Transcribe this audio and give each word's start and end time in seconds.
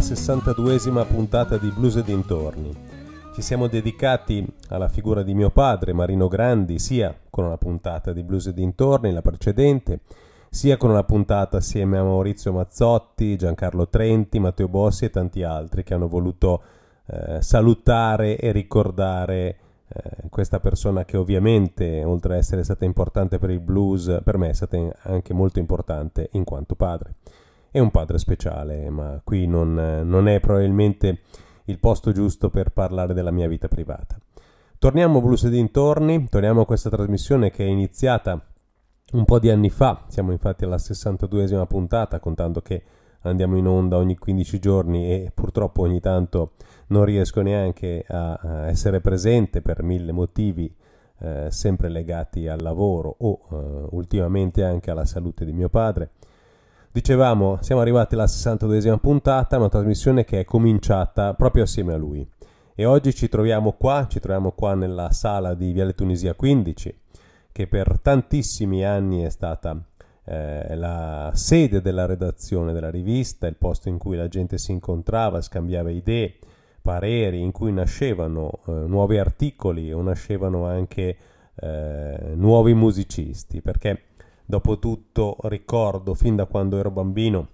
alla 0.00 0.64
62esima 0.70 1.06
puntata 1.06 1.56
di 1.58 1.70
Blues 1.70 1.96
e 1.96 2.02
dintorni. 2.02 2.74
Ci 3.34 3.42
siamo 3.42 3.68
dedicati 3.68 4.44
alla 4.68 4.88
figura 4.88 5.22
di 5.22 5.34
mio 5.34 5.50
padre, 5.50 5.92
Marino 5.92 6.26
Grandi, 6.26 6.78
sia 6.78 7.14
con 7.28 7.44
una 7.44 7.58
puntata 7.58 8.12
di 8.12 8.22
Blues 8.22 8.46
e 8.46 8.54
dintorni, 8.54 9.12
la 9.12 9.22
precedente, 9.22 10.00
sia 10.48 10.76
con 10.76 10.90
una 10.90 11.04
puntata 11.04 11.58
assieme 11.58 11.98
a 11.98 12.02
Maurizio 12.02 12.52
Mazzotti, 12.52 13.36
Giancarlo 13.36 13.88
Trenti, 13.88 14.38
Matteo 14.38 14.68
Bossi 14.68 15.04
e 15.04 15.10
tanti 15.10 15.42
altri 15.42 15.84
che 15.84 15.94
hanno 15.94 16.08
voluto 16.08 16.62
eh, 17.06 17.42
salutare 17.42 18.38
e 18.38 18.52
ricordare 18.52 19.56
eh, 19.86 20.28
questa 20.28 20.60
persona 20.60 21.04
che 21.04 21.16
ovviamente, 21.16 22.02
oltre 22.04 22.34
ad 22.34 22.38
essere 22.38 22.64
stata 22.64 22.84
importante 22.84 23.38
per 23.38 23.50
il 23.50 23.60
blues, 23.60 24.20
per 24.24 24.38
me 24.38 24.48
è 24.48 24.54
stata 24.54 24.76
anche 25.02 25.34
molto 25.34 25.58
importante 25.58 26.30
in 26.32 26.44
quanto 26.44 26.74
padre. 26.74 27.14
È 27.70 27.78
un 27.78 27.90
padre 27.90 28.18
speciale, 28.18 28.90
ma 28.90 29.20
qui 29.22 29.46
non, 29.46 29.74
non 30.04 30.28
è 30.28 30.40
probabilmente 30.40 31.20
il 31.66 31.78
posto 31.78 32.12
giusto 32.12 32.50
per 32.50 32.70
parlare 32.70 33.14
della 33.14 33.30
mia 33.30 33.48
vita 33.48 33.68
privata. 33.68 34.18
Torniamo 34.78 35.18
a 35.18 35.20
Blues 35.22 35.44
e 35.44 35.50
dintorni, 35.50 36.28
torniamo 36.28 36.62
a 36.62 36.66
questa 36.66 36.90
trasmissione 36.90 37.50
che 37.50 37.64
è 37.64 37.68
iniziata 37.68 38.44
un 39.12 39.24
po' 39.24 39.38
di 39.38 39.50
anni 39.50 39.70
fa, 39.70 40.04
siamo 40.08 40.32
infatti 40.32 40.64
alla 40.64 40.76
62esima 40.76 41.66
puntata, 41.66 42.18
contando 42.18 42.60
che 42.60 42.82
andiamo 43.22 43.56
in 43.56 43.66
onda 43.66 43.96
ogni 43.96 44.16
15 44.16 44.58
giorni 44.58 45.12
e 45.12 45.30
purtroppo 45.34 45.82
ogni 45.82 46.00
tanto 46.00 46.52
non 46.88 47.04
riesco 47.04 47.42
neanche 47.42 48.04
a, 48.08 48.32
a 48.32 48.68
essere 48.68 49.00
presente 49.00 49.60
per 49.60 49.82
mille 49.82 50.12
motivi 50.12 50.74
eh, 51.18 51.48
sempre 51.50 51.88
legati 51.88 52.48
al 52.48 52.62
lavoro 52.62 53.14
o 53.18 53.40
eh, 53.50 53.86
ultimamente 53.90 54.64
anche 54.64 54.90
alla 54.90 55.04
salute 55.04 55.44
di 55.44 55.52
mio 55.52 55.68
padre. 55.68 56.12
Dicevamo, 56.92 57.58
siamo 57.60 57.82
arrivati 57.82 58.14
alla 58.14 58.24
62esima 58.24 58.96
puntata, 58.96 59.56
una 59.56 59.68
trasmissione 59.68 60.24
che 60.24 60.40
è 60.40 60.44
cominciata 60.44 61.34
proprio 61.34 61.62
assieme 61.62 61.92
a 61.92 61.96
lui. 61.96 62.28
E 62.74 62.84
oggi 62.84 63.14
ci 63.14 63.28
troviamo 63.28 63.74
qua, 63.74 64.08
ci 64.08 64.18
troviamo 64.18 64.50
qua 64.50 64.74
nella 64.74 65.12
sala 65.12 65.54
di 65.54 65.70
Viale 65.70 65.94
Tunisia 65.94 66.34
15, 66.34 66.98
che 67.52 67.68
per 67.68 68.00
tantissimi 68.02 68.84
anni 68.84 69.22
è 69.22 69.30
stata 69.30 69.80
eh, 70.24 70.74
la 70.74 71.30
sede 71.32 71.80
della 71.80 72.06
redazione 72.06 72.72
della 72.72 72.90
rivista, 72.90 73.46
il 73.46 73.54
posto 73.54 73.88
in 73.88 73.96
cui 73.96 74.16
la 74.16 74.26
gente 74.26 74.58
si 74.58 74.72
incontrava, 74.72 75.40
scambiava 75.40 75.90
idee, 75.90 76.38
pareri, 76.82 77.40
in 77.40 77.52
cui 77.52 77.72
nascevano 77.72 78.50
eh, 78.66 78.72
nuovi 78.72 79.16
articoli 79.16 79.92
o 79.92 80.02
nascevano 80.02 80.66
anche 80.66 81.16
eh, 81.54 82.32
nuovi 82.34 82.74
musicisti, 82.74 83.62
perché 83.62 84.06
Dopo 84.50 84.80
tutto 84.80 85.36
ricordo 85.42 86.12
fin 86.12 86.34
da 86.34 86.44
quando 86.44 86.76
ero 86.76 86.90
bambino 86.90 87.50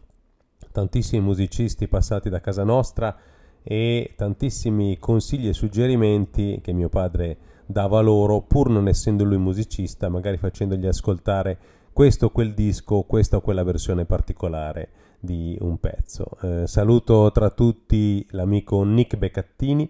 tantissimi 0.72 1.22
musicisti 1.22 1.88
passati 1.88 2.30
da 2.30 2.40
casa 2.40 2.64
nostra 2.64 3.14
e 3.62 4.14
tantissimi 4.16 4.96
consigli 4.96 5.48
e 5.48 5.52
suggerimenti 5.52 6.58
che 6.62 6.72
mio 6.72 6.88
padre 6.88 7.36
dava 7.66 8.00
loro, 8.00 8.40
pur 8.40 8.70
non 8.70 8.88
essendo 8.88 9.24
lui 9.24 9.36
musicista, 9.36 10.08
magari 10.08 10.38
facendogli 10.38 10.86
ascoltare 10.86 11.58
questo 11.92 12.26
o 12.26 12.30
quel 12.30 12.54
disco, 12.54 13.02
questa 13.02 13.36
o 13.36 13.40
quella 13.42 13.62
versione 13.62 14.06
particolare 14.06 14.88
di 15.20 15.54
un 15.60 15.76
pezzo. 15.78 16.24
Eh, 16.40 16.66
saluto 16.66 17.30
tra 17.30 17.50
tutti 17.50 18.26
l'amico 18.30 18.82
Nick 18.84 19.18
Beccattini 19.18 19.86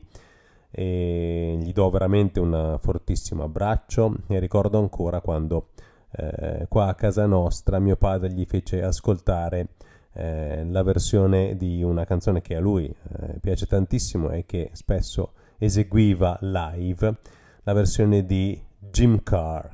e 0.73 1.57
gli 1.61 1.73
do 1.73 1.89
veramente 1.89 2.41
un 2.41 2.79
fortissimo 2.81 3.45
abbraccio 3.45 4.13
e 4.27 4.41
ricordo 4.41 4.81
ancora 4.81 5.21
quando 5.21 5.69
eh, 6.17 6.67
qua 6.69 6.89
a 6.89 6.95
casa 6.95 7.27
nostra 7.27 7.79
mio 7.79 7.97
padre 7.97 8.33
gli 8.33 8.47
fece 8.47 8.83
ascoltare 8.83 9.69
eh, 10.15 10.65
la 10.65 10.83
versione 10.83 11.57
di 11.57 11.83
una 11.83 12.05
canzone 12.05 12.41
che 12.41 12.57
a 12.57 12.61
lui 12.61 12.87
eh, 12.87 13.39
piace 13.39 13.67
tantissimo 13.67 14.31
e 14.31 14.47
che 14.47 14.71
spesso 14.73 15.33
eseguiva 15.59 16.39
live, 16.41 17.17
la 17.65 17.73
versione 17.75 18.25
di 18.25 18.59
Jim 18.79 19.23
Carr, 19.23 19.67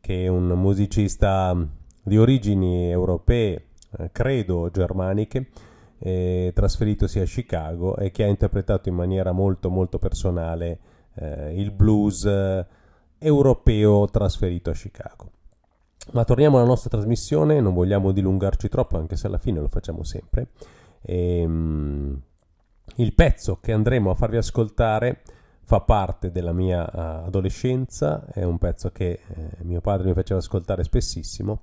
che 0.00 0.24
è 0.24 0.28
un 0.28 0.48
musicista 0.48 1.56
di 2.02 2.18
origini 2.18 2.90
europee, 2.90 3.66
eh, 3.98 4.10
credo 4.12 4.70
germaniche, 4.70 5.48
trasferitosi 6.02 7.20
a 7.20 7.24
Chicago 7.24 7.96
e 7.96 8.10
che 8.10 8.24
ha 8.24 8.26
interpretato 8.26 8.88
in 8.88 8.96
maniera 8.96 9.30
molto 9.30 9.70
molto 9.70 10.00
personale 10.00 10.80
eh, 11.14 11.54
il 11.54 11.70
blues 11.70 12.28
europeo 13.18 14.08
trasferito 14.10 14.70
a 14.70 14.72
Chicago. 14.72 15.30
Ma 16.10 16.24
torniamo 16.24 16.58
alla 16.58 16.66
nostra 16.66 16.90
trasmissione, 16.90 17.60
non 17.60 17.74
vogliamo 17.74 18.10
dilungarci 18.12 18.68
troppo, 18.68 18.98
anche 18.98 19.16
se 19.16 19.28
alla 19.28 19.38
fine 19.38 19.60
lo 19.60 19.68
facciamo 19.68 20.02
sempre. 20.02 20.48
E, 21.00 21.44
um, 21.44 22.20
il 22.96 23.14
pezzo 23.14 23.58
che 23.60 23.72
andremo 23.72 24.10
a 24.10 24.14
farvi 24.14 24.36
ascoltare 24.36 25.22
fa 25.64 25.80
parte 25.80 26.32
della 26.32 26.52
mia 26.52 26.82
uh, 26.82 27.26
adolescenza, 27.26 28.26
è 28.32 28.42
un 28.42 28.58
pezzo 28.58 28.90
che 28.90 29.20
eh, 29.26 29.48
mio 29.62 29.80
padre 29.80 30.08
mi 30.08 30.14
faceva 30.14 30.40
ascoltare 30.40 30.82
spessissimo. 30.82 31.62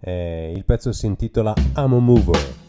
Eh, 0.00 0.52
il 0.54 0.64
pezzo 0.64 0.92
si 0.92 1.06
intitola 1.06 1.54
I'm 1.76 1.92
a 1.94 1.98
Mover. 1.98 2.65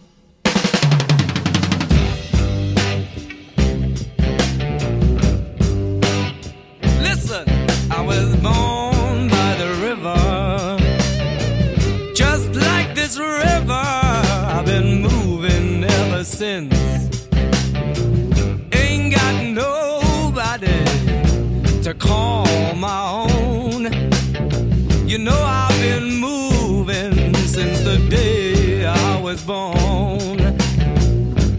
You 25.17 25.23
know 25.23 25.41
I've 25.43 25.81
been 25.81 26.13
moving 26.13 27.33
since 27.47 27.81
the 27.81 27.97
day 28.07 28.85
I 28.85 29.19
was 29.19 29.43
born. 29.43 30.37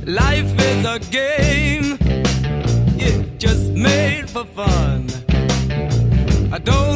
Life 0.06 0.54
is 0.60 0.86
a 0.86 1.00
game, 1.10 1.98
yeah, 2.96 3.20
just 3.36 3.72
made 3.72 4.30
for 4.30 4.44
fun. 4.44 5.08
I 6.52 6.58
don't 6.60 6.87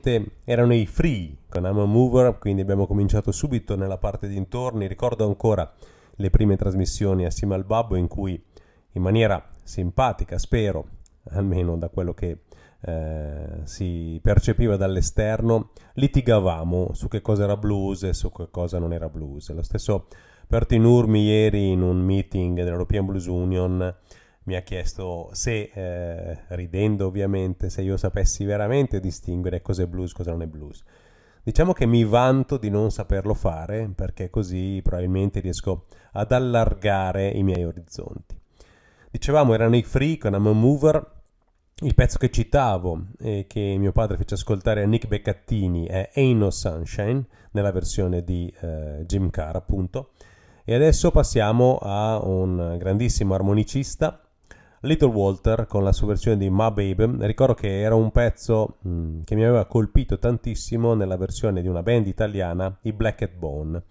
ovviamente 0.00 0.36
erano 0.44 0.74
i 0.74 0.86
Free 0.86 1.36
con 1.48 1.64
I'm 1.64 1.78
a 1.78 1.84
Mover, 1.84 2.38
quindi 2.38 2.62
abbiamo 2.62 2.86
cominciato 2.86 3.30
subito 3.30 3.76
nella 3.76 3.98
parte 3.98 4.28
dintorni. 4.28 4.88
Ricordo 4.88 5.26
ancora 5.26 5.70
le 6.16 6.30
prime 6.30 6.56
trasmissioni 6.56 7.26
assieme 7.26 7.54
al 7.54 7.64
Babbo 7.64 7.96
in 7.96 8.08
cui 8.08 8.42
in 8.92 9.02
maniera 9.02 9.44
simpatica, 9.62 10.38
spero, 10.38 10.86
almeno 11.30 11.76
da 11.76 11.88
quello 11.88 12.14
che 12.14 12.38
eh, 12.80 13.60
si 13.64 14.18
percepiva 14.22 14.76
dall'esterno, 14.76 15.70
litigavamo 15.94 16.92
su 16.94 17.08
che 17.08 17.20
cosa 17.20 17.44
era 17.44 17.56
blues 17.56 18.04
e 18.04 18.14
su 18.14 18.32
che 18.32 18.48
cosa 18.50 18.78
non 18.78 18.92
era 18.92 19.08
blues. 19.08 19.50
Lo 19.52 19.62
stesso 19.62 20.06
Berti 20.48 20.78
Nurmi 20.78 21.26
ieri 21.26 21.70
in 21.70 21.82
un 21.82 22.00
meeting 22.00 22.56
dell'European 22.56 23.06
Blues 23.06 23.26
Union 23.26 23.94
mi 24.44 24.56
ha 24.56 24.62
chiesto 24.62 25.28
se, 25.32 25.70
eh, 25.72 26.38
ridendo 26.48 27.06
ovviamente, 27.06 27.70
se 27.70 27.82
io 27.82 27.96
sapessi 27.96 28.44
veramente 28.44 29.00
distinguere 29.00 29.62
cos'è 29.62 29.86
blues 29.86 30.10
e 30.10 30.14
cosa 30.14 30.30
non 30.30 30.42
è 30.42 30.46
blues. 30.46 30.82
Diciamo 31.42 31.72
che 31.72 31.86
mi 31.86 32.04
vanto 32.04 32.58
di 32.58 32.68
non 32.68 32.90
saperlo 32.90 33.34
fare 33.34 33.90
perché 33.94 34.28
così 34.28 34.80
probabilmente 34.82 35.40
riesco 35.40 35.86
ad 36.12 36.32
allargare 36.32 37.28
i 37.28 37.42
miei 37.42 37.64
orizzonti. 37.64 38.38
Dicevamo 39.10 39.54
erano 39.54 39.76
i 39.76 39.82
Free 39.82 40.18
con 40.18 40.34
I'm 40.34 40.46
a 40.46 40.52
Mover, 40.52 41.18
il 41.82 41.94
pezzo 41.94 42.18
che 42.18 42.30
citavo 42.30 43.06
e 43.18 43.46
che 43.48 43.76
mio 43.78 43.92
padre 43.92 44.18
fece 44.18 44.34
ascoltare 44.34 44.82
a 44.82 44.86
Nick 44.86 45.06
Beccattini 45.06 45.86
è 45.86 46.10
Ain't 46.14 46.38
No 46.38 46.50
Sunshine 46.50 47.24
nella 47.52 47.72
versione 47.72 48.22
di 48.22 48.52
eh, 48.60 49.04
Jim 49.06 49.30
Carr 49.30 49.56
appunto 49.56 50.10
e 50.64 50.74
adesso 50.74 51.10
passiamo 51.10 51.78
a 51.80 52.20
un 52.22 52.76
grandissimo 52.78 53.34
armonicista 53.34 54.20
Little 54.82 55.10
Walter 55.10 55.66
con 55.66 55.84
la 55.84 55.92
sua 55.92 56.06
versione 56.06 56.38
di 56.38 56.48
Ma 56.48 56.70
Baby. 56.70 57.26
Ricordo 57.26 57.52
che 57.52 57.82
era 57.82 57.94
un 57.94 58.10
pezzo 58.10 58.78
mm, 58.88 59.20
che 59.24 59.34
mi 59.34 59.44
aveva 59.44 59.66
colpito 59.66 60.18
tantissimo 60.18 60.94
nella 60.94 61.18
versione 61.18 61.60
di 61.60 61.68
una 61.68 61.82
band 61.82 62.06
italiana, 62.06 62.74
i 62.82 62.92
Black 62.94 63.20
and 63.20 63.36
Bone. 63.36 63.82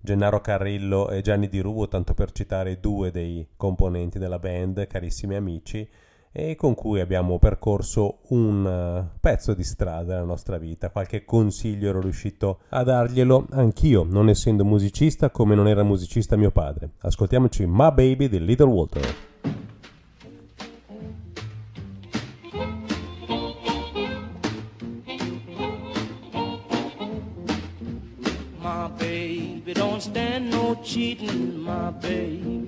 Gennaro 0.00 0.40
Carrillo 0.40 1.10
e 1.10 1.22
Gianni 1.22 1.48
Di 1.48 1.58
Rubo, 1.58 1.88
tanto 1.88 2.14
per 2.14 2.30
citare 2.30 2.78
due 2.78 3.10
dei 3.10 3.48
componenti 3.56 4.20
della 4.20 4.38
band, 4.38 4.86
carissimi 4.86 5.34
amici, 5.34 5.86
e 6.30 6.54
con 6.54 6.76
cui 6.76 7.00
abbiamo 7.00 7.40
percorso 7.40 8.18
un 8.28 8.64
uh, 8.64 9.18
pezzo 9.18 9.54
di 9.54 9.64
strada 9.64 10.14
nella 10.14 10.24
nostra 10.24 10.56
vita. 10.56 10.90
Qualche 10.90 11.24
consiglio 11.24 11.88
ero 11.88 12.00
riuscito 12.00 12.60
a 12.68 12.84
darglielo 12.84 13.48
anch'io, 13.50 14.04
non 14.04 14.28
essendo 14.28 14.64
musicista 14.64 15.30
come 15.30 15.56
non 15.56 15.66
era 15.66 15.82
musicista 15.82 16.36
mio 16.36 16.52
padre. 16.52 16.90
Ascoltiamoci 17.00 17.66
Ma 17.66 17.90
Baby 17.90 18.28
di 18.28 18.38
Little 18.44 18.66
Walter. 18.66 19.14
Cheating, 30.88 31.60
my 31.60 31.90
baby. 31.90 32.66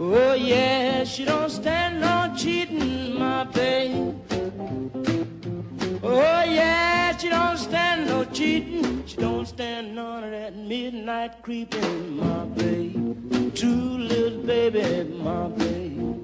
Oh 0.00 0.34
yeah, 0.34 1.04
she 1.04 1.24
don't 1.24 1.50
stand 1.50 2.00
no 2.00 2.32
cheating, 2.36 3.18
my 3.18 3.44
baby. 3.44 4.14
Oh 6.02 6.44
yeah, 6.58 7.16
she 7.16 7.28
don't 7.28 7.58
stand 7.58 8.06
no 8.06 8.24
cheating. 8.24 9.04
She 9.06 9.16
don't 9.16 9.46
stand 9.46 9.94
none 9.94 10.24
of 10.24 10.30
that 10.30 10.56
midnight 10.56 11.42
creeping, 11.42 12.16
my 12.16 12.44
baby. 12.56 13.50
True 13.54 13.98
little 13.98 14.42
baby, 14.42 15.10
my 15.12 15.48
baby. 15.48 16.18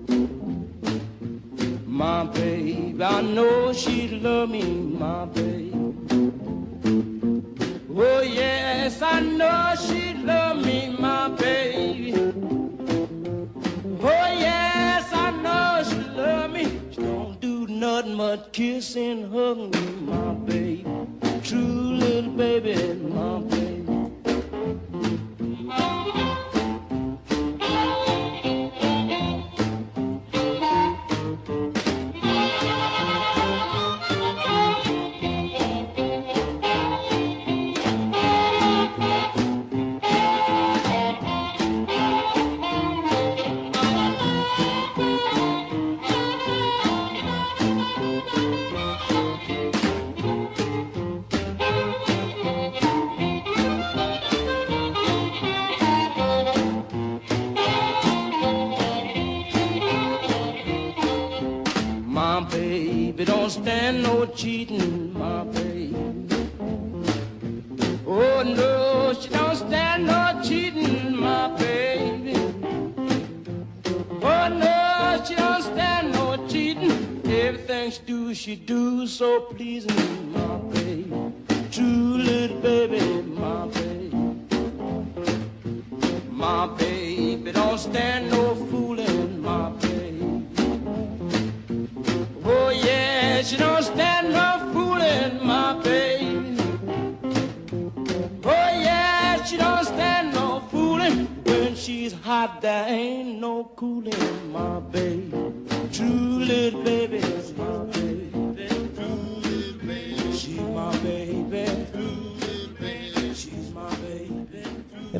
My 1.86 2.24
baby, 2.24 3.04
I 3.04 3.20
know 3.20 3.72
she 3.72 4.08
love 4.08 4.48
me, 4.50 4.64
my 4.64 5.26
baby. 5.26 5.67
Hug 19.48 19.74
me, 19.74 19.80
my 20.02 20.34
baby. 20.46 20.84
True 21.42 21.96
little 22.02 22.32
baby, 22.32 22.92
my 23.14 23.47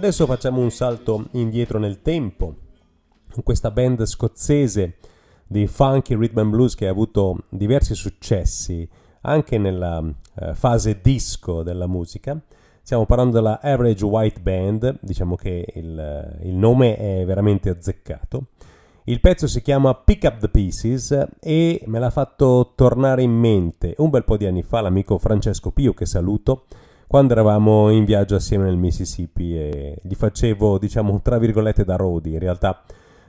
adesso 0.09 0.25
facciamo 0.25 0.63
un 0.63 0.71
salto 0.71 1.27
indietro 1.33 1.79
nel 1.79 2.01
tempo. 2.01 2.55
Questa 3.45 3.71
band 3.71 4.07
scozzese 4.07 4.97
di 5.47 5.67
funky 5.67 6.17
rhythm 6.17 6.39
and 6.39 6.51
blues 6.51 6.75
che 6.75 6.87
ha 6.87 6.91
avuto 6.91 7.45
diversi 7.51 7.95
successi 7.95 8.89
anche 9.21 9.59
nella 9.59 10.03
eh, 10.41 10.55
fase 10.55 11.01
disco 11.03 11.63
della 11.63 11.87
musica. 11.87 12.41
Stiamo 12.81 13.05
parlando 13.05 13.33
della 13.33 13.61
Average 13.61 14.03
White 14.07 14.41
Band, 14.41 14.99
diciamo 15.03 15.35
che 15.37 15.67
il, 15.75 16.39
il 16.45 16.55
nome 16.55 16.97
è 16.97 17.27
veramente 17.27 17.69
azzeccato. 17.69 18.47
Il 19.05 19.21
pezzo 19.21 19.47
si 19.47 19.61
chiama 19.61 19.95
Pick 19.95 20.25
Up 20.25 20.39
the 20.39 20.49
Pieces 20.49 21.29
e 21.39 21.83
me 21.85 21.99
l'ha 21.99 22.09
fatto 22.09 22.73
tornare 22.75 23.21
in 23.21 23.33
mente 23.33 23.93
un 23.99 24.09
bel 24.09 24.25
po' 24.25 24.39
di 24.39 24.47
anni 24.47 24.63
fa 24.63 24.81
l'amico 24.81 25.19
Francesco 25.19 25.71
Pio, 25.71 25.93
che 25.93 26.07
saluto, 26.07 26.65
quando 27.09 27.33
eravamo 27.33 27.91
in 27.91 28.05
viaggio 28.05 28.37
assieme 28.37 28.65
nel 28.65 28.77
Mississippi 28.77 29.57
e 29.57 29.99
gli 30.03 30.15
facevo, 30.15 30.79
diciamo, 30.79 31.21
tra 31.23 31.39
virgolette 31.39 31.83
da 31.85 31.97
roadie. 31.97 32.35
In 32.35 32.39
realtà 32.39 32.85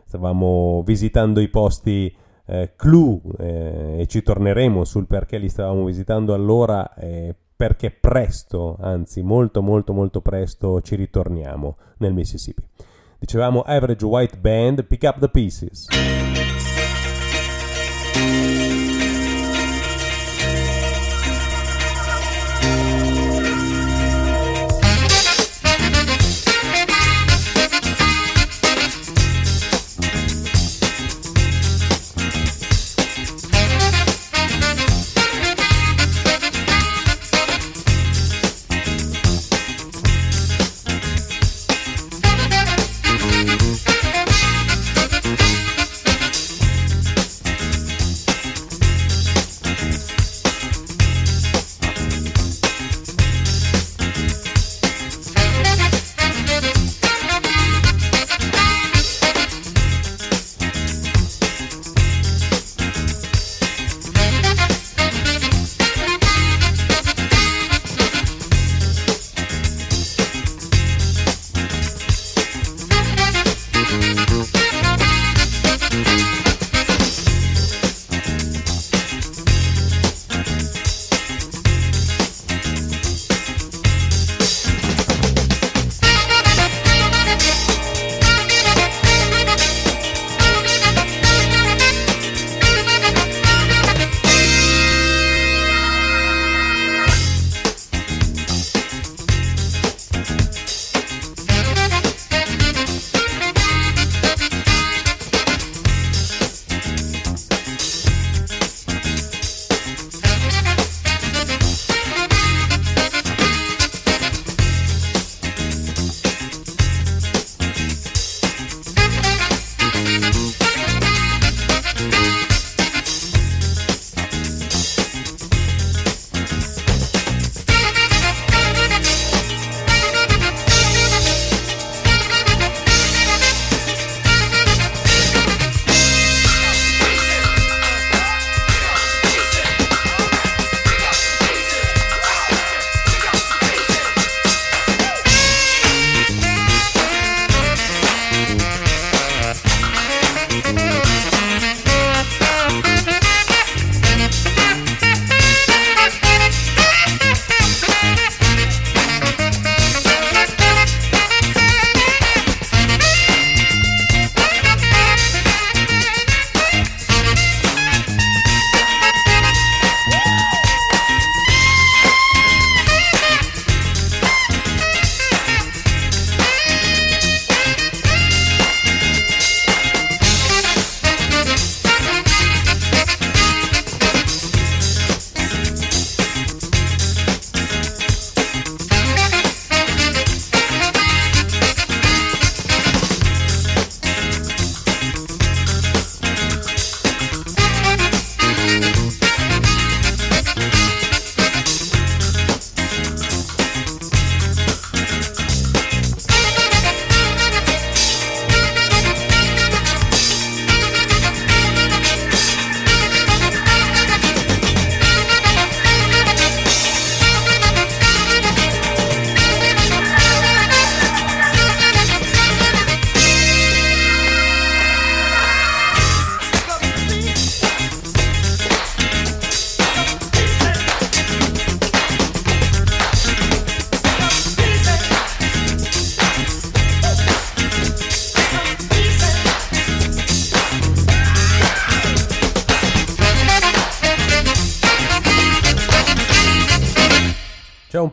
stavamo 0.06 0.84
visitando 0.86 1.40
i 1.40 1.48
posti 1.48 2.14
eh, 2.46 2.74
clou 2.76 3.22
eh, 3.40 4.02
e 4.02 4.08
ci 4.08 4.22
torneremo 4.22 4.84
sul 4.84 5.08
perché 5.08 5.38
li 5.38 5.50
stavamo 5.50 5.86
visitando 5.86 6.34
allora. 6.34 6.94
Eh, 6.96 7.34
perché 7.60 7.92
presto, 7.92 8.78
anzi 8.80 9.22
molto 9.22 9.62
molto 9.62 9.92
molto 9.92 10.22
presto 10.22 10.80
ci 10.80 10.96
ritorniamo 10.96 11.76
nel 11.98 12.14
Mississippi. 12.14 12.64
Dicevamo 13.18 13.62
Average 13.62 14.06
White 14.06 14.38
Band, 14.38 14.86
Pick 14.86 15.04
Up 15.04 15.20
the 15.20 15.28
Pieces. 15.28 15.88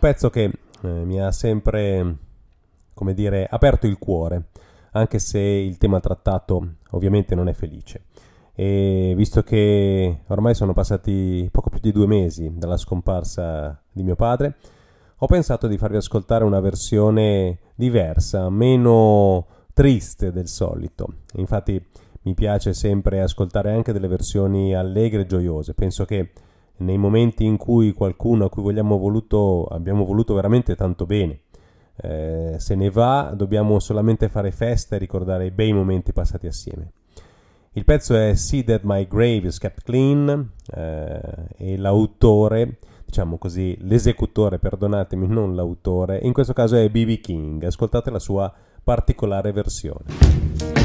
Pezzo 0.06 0.30
che 0.30 0.44
eh, 0.44 0.88
mi 0.88 1.20
ha 1.20 1.32
sempre, 1.32 2.16
come 2.94 3.12
dire, 3.12 3.44
aperto 3.50 3.88
il 3.88 3.98
cuore, 3.98 4.50
anche 4.92 5.18
se 5.18 5.40
il 5.40 5.78
tema 5.78 5.98
trattato 5.98 6.74
ovviamente 6.90 7.34
non 7.34 7.48
è 7.48 7.52
felice. 7.52 8.04
E 8.54 9.14
visto 9.16 9.42
che 9.42 10.20
ormai 10.28 10.54
sono 10.54 10.72
passati 10.72 11.48
poco 11.50 11.70
più 11.70 11.80
di 11.80 11.90
due 11.90 12.06
mesi 12.06 12.52
dalla 12.54 12.76
scomparsa 12.76 13.82
di 13.90 14.04
mio 14.04 14.14
padre, 14.14 14.54
ho 15.16 15.26
pensato 15.26 15.66
di 15.66 15.76
farvi 15.76 15.96
ascoltare 15.96 16.44
una 16.44 16.60
versione 16.60 17.58
diversa, 17.74 18.48
meno 18.48 19.44
triste 19.74 20.30
del 20.30 20.46
solito. 20.46 21.14
Infatti 21.34 21.84
mi 22.22 22.34
piace 22.34 22.74
sempre 22.74 23.22
ascoltare 23.22 23.72
anche 23.72 23.92
delle 23.92 24.06
versioni 24.06 24.72
allegre 24.72 25.22
e 25.22 25.26
gioiose. 25.26 25.74
Penso 25.74 26.04
che 26.04 26.30
nei 26.78 26.98
momenti 26.98 27.44
in 27.44 27.56
cui 27.56 27.92
qualcuno 27.92 28.46
a 28.46 28.48
cui 28.48 28.74
voluto, 28.74 29.64
abbiamo 29.64 30.04
voluto 30.04 30.34
veramente 30.34 30.74
tanto 30.74 31.06
bene 31.06 31.40
eh, 31.96 32.56
se 32.58 32.74
ne 32.74 32.90
va, 32.90 33.32
dobbiamo 33.34 33.78
solamente 33.78 34.28
fare 34.28 34.50
festa 34.50 34.96
e 34.96 34.98
ricordare 34.98 35.46
i 35.46 35.50
bei 35.50 35.72
momenti 35.72 36.12
passati 36.12 36.46
assieme. 36.46 36.92
Il 37.72 37.84
pezzo 37.84 38.14
è 38.14 38.34
See 38.34 38.64
That 38.64 38.82
My 38.84 39.06
Grave 39.06 39.46
is 39.46 39.58
Kept 39.58 39.82
Clean 39.82 40.50
eh, 40.74 41.20
e 41.56 41.76
l'autore, 41.76 42.78
diciamo 43.04 43.36
così, 43.36 43.76
l'esecutore, 43.80 44.58
perdonatemi, 44.58 45.26
non 45.26 45.54
l'autore, 45.54 46.18
in 46.22 46.32
questo 46.32 46.52
caso 46.52 46.76
è 46.76 46.88
B.B. 46.88 47.20
King. 47.20 47.64
Ascoltate 47.64 48.10
la 48.10 48.18
sua 48.18 48.52
particolare 48.82 49.52
versione. 49.52 50.75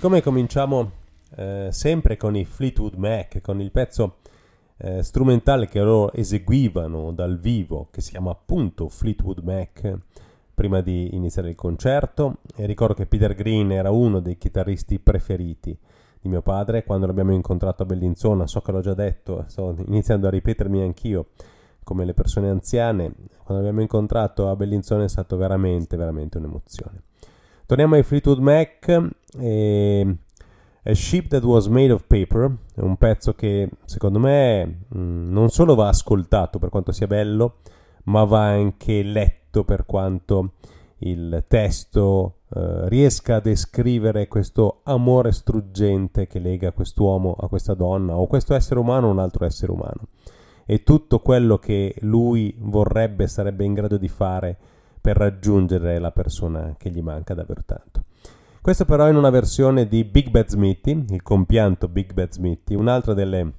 Siccome 0.00 0.22
cominciamo 0.22 0.92
eh, 1.36 1.68
sempre 1.72 2.16
con 2.16 2.34
i 2.34 2.46
Fleetwood 2.46 2.94
Mac, 2.94 3.42
con 3.42 3.60
il 3.60 3.70
pezzo 3.70 4.16
eh, 4.78 5.02
strumentale 5.02 5.68
che 5.68 5.78
loro 5.78 6.10
eseguivano 6.14 7.12
dal 7.12 7.38
vivo, 7.38 7.88
che 7.90 8.00
si 8.00 8.12
chiama 8.12 8.30
appunto 8.30 8.88
Fleetwood 8.88 9.40
Mac, 9.40 9.98
prima 10.54 10.80
di 10.80 11.14
iniziare 11.14 11.50
il 11.50 11.54
concerto, 11.54 12.36
e 12.56 12.64
ricordo 12.64 12.94
che 12.94 13.04
Peter 13.04 13.34
Green 13.34 13.72
era 13.72 13.90
uno 13.90 14.20
dei 14.20 14.38
chitarristi 14.38 14.98
preferiti 15.00 15.76
di 16.18 16.30
mio 16.30 16.40
padre. 16.40 16.82
Quando 16.82 17.04
l'abbiamo 17.04 17.34
incontrato 17.34 17.82
a 17.82 17.86
Bellinzona, 17.86 18.46
so 18.46 18.62
che 18.62 18.72
l'ho 18.72 18.80
già 18.80 18.94
detto, 18.94 19.44
sto 19.48 19.76
iniziando 19.84 20.28
a 20.28 20.30
ripetermi 20.30 20.80
anch'io 20.80 21.26
come 21.84 22.06
le 22.06 22.14
persone 22.14 22.48
anziane, 22.48 23.12
quando 23.44 23.62
l'abbiamo 23.62 23.82
incontrato 23.82 24.48
a 24.48 24.56
Bellinzona 24.56 25.04
è 25.04 25.08
stato 25.10 25.36
veramente, 25.36 25.98
veramente 25.98 26.38
un'emozione. 26.38 27.02
Torniamo 27.66 27.94
ai 27.94 28.02
Fleetwood 28.02 28.38
Mac 28.38 29.10
e 29.38 30.16
A 30.82 30.94
Ship 30.94 31.26
That 31.28 31.44
Was 31.44 31.66
Made 31.66 31.92
of 31.92 32.04
Paper 32.06 32.56
è 32.74 32.80
un 32.80 32.96
pezzo 32.96 33.34
che 33.34 33.68
secondo 33.84 34.18
me 34.18 34.84
mm, 34.94 35.30
non 35.30 35.50
solo 35.50 35.74
va 35.74 35.88
ascoltato 35.88 36.58
per 36.58 36.70
quanto 36.70 36.92
sia 36.92 37.06
bello, 37.06 37.58
ma 38.04 38.24
va 38.24 38.48
anche 38.48 39.02
letto 39.02 39.64
per 39.64 39.84
quanto 39.86 40.52
il 41.02 41.44
testo 41.46 42.40
eh, 42.54 42.88
riesca 42.88 43.36
a 43.36 43.40
descrivere 43.40 44.28
questo 44.28 44.80
amore 44.84 45.32
struggente 45.32 46.26
che 46.26 46.38
lega 46.38 46.72
quest'uomo 46.72 47.36
a 47.38 47.48
questa 47.48 47.74
donna 47.74 48.16
o 48.16 48.26
questo 48.26 48.54
essere 48.54 48.80
umano 48.80 49.08
a 49.08 49.12
un 49.12 49.18
altro 49.18 49.44
essere 49.44 49.72
umano 49.72 50.08
e 50.66 50.82
tutto 50.82 51.20
quello 51.20 51.58
che 51.58 51.94
lui 52.00 52.54
vorrebbe 52.58 53.26
sarebbe 53.26 53.64
in 53.64 53.74
grado 53.74 53.96
di 53.96 54.08
fare 54.08 54.56
per 55.00 55.16
raggiungere 55.16 55.98
la 55.98 56.12
persona 56.12 56.74
che 56.78 56.90
gli 56.90 57.00
manca 57.00 57.34
davvero 57.34 57.62
tanto. 57.64 58.04
Questo 58.62 58.84
però 58.84 59.08
in 59.08 59.16
una 59.16 59.30
versione 59.30 59.88
di 59.88 60.04
Big 60.04 60.28
Bad 60.28 60.48
Smithy, 60.48 61.06
il 61.08 61.22
compianto 61.22 61.88
Big 61.88 62.12
Bad 62.12 62.32
Smithy, 62.32 62.74
un'altra 62.74 63.14
delle, 63.14 63.52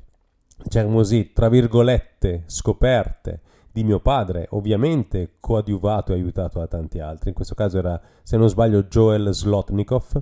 diciamo 0.61 0.93
così, 0.93 1.33
tra 1.33 1.49
virgolette, 1.49 2.43
scoperte 2.45 3.41
di 3.71 3.83
mio 3.83 3.99
padre, 3.99 4.45
ovviamente 4.51 5.37
coadiuvato 5.39 6.11
e 6.11 6.17
aiutato 6.17 6.59
da 6.59 6.67
tanti 6.67 6.99
altri. 6.99 7.29
In 7.29 7.35
questo 7.35 7.55
caso 7.55 7.79
era, 7.79 7.99
se 8.21 8.37
non 8.37 8.47
sbaglio, 8.47 8.83
Joel 8.83 9.33
Slotnikov. 9.33 10.21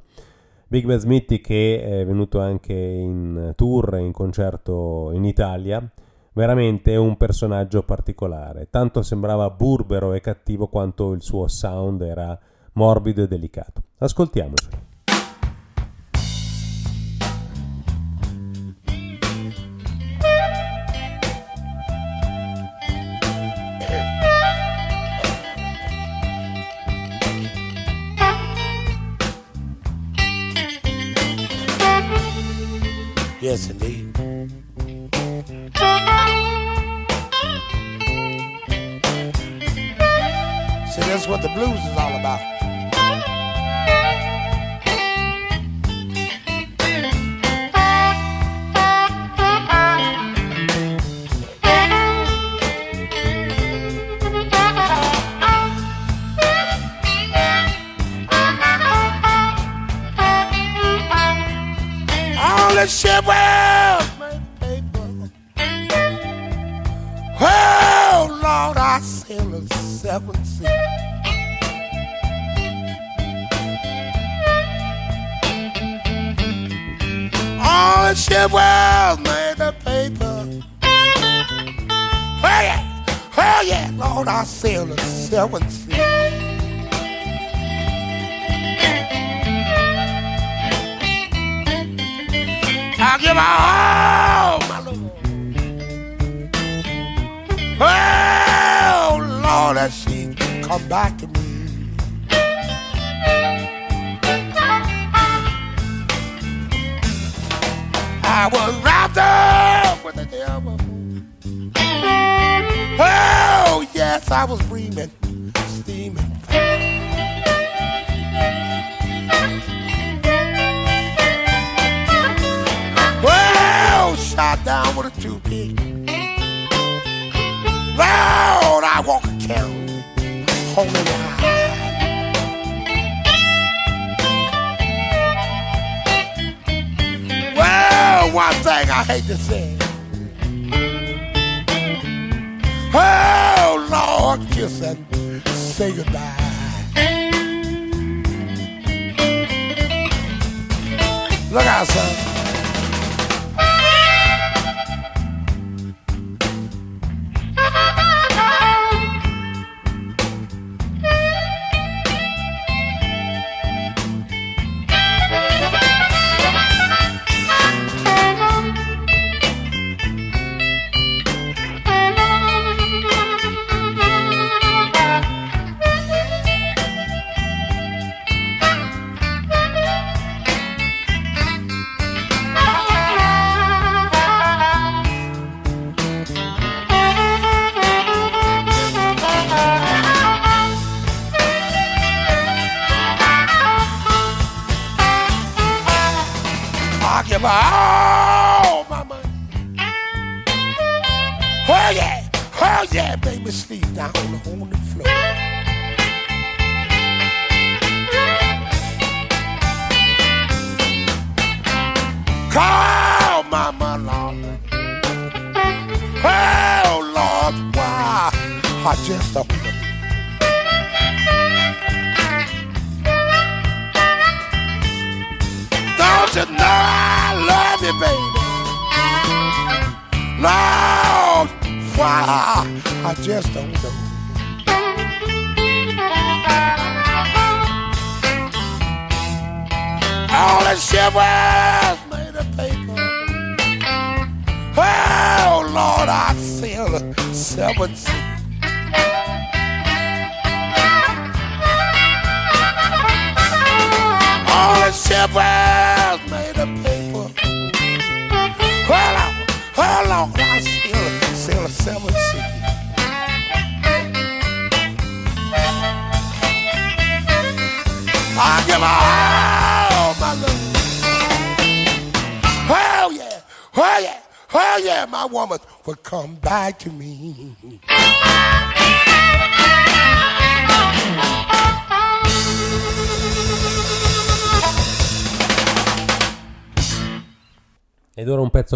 Big 0.65 0.85
Bad 0.85 0.99
Smithy 0.99 1.41
che 1.41 1.83
è 1.83 2.05
venuto 2.05 2.39
anche 2.39 2.73
in 2.73 3.51
tour, 3.57 3.97
in 3.97 4.13
concerto 4.13 5.11
in 5.11 5.25
Italia, 5.25 5.91
veramente 6.31 6.95
un 6.95 7.17
personaggio 7.17 7.83
particolare. 7.83 8.69
Tanto 8.69 9.01
sembrava 9.01 9.49
burbero 9.49 10.13
e 10.13 10.21
cattivo 10.21 10.67
quanto 10.67 11.11
il 11.11 11.21
suo 11.21 11.49
sound 11.49 12.01
era 12.01 12.39
morbido 12.79 13.21
e 13.21 13.27
delicato. 13.27 13.83
Ascoltiamocelo. 13.99 14.87
Yes, 33.41 33.69
indeed. 33.69 33.98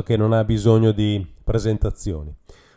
Che 0.04 0.18
non 0.18 0.34
ha 0.34 0.44
bisogno 0.44 0.92
di 0.92 1.26
presentazioni. 1.44 2.34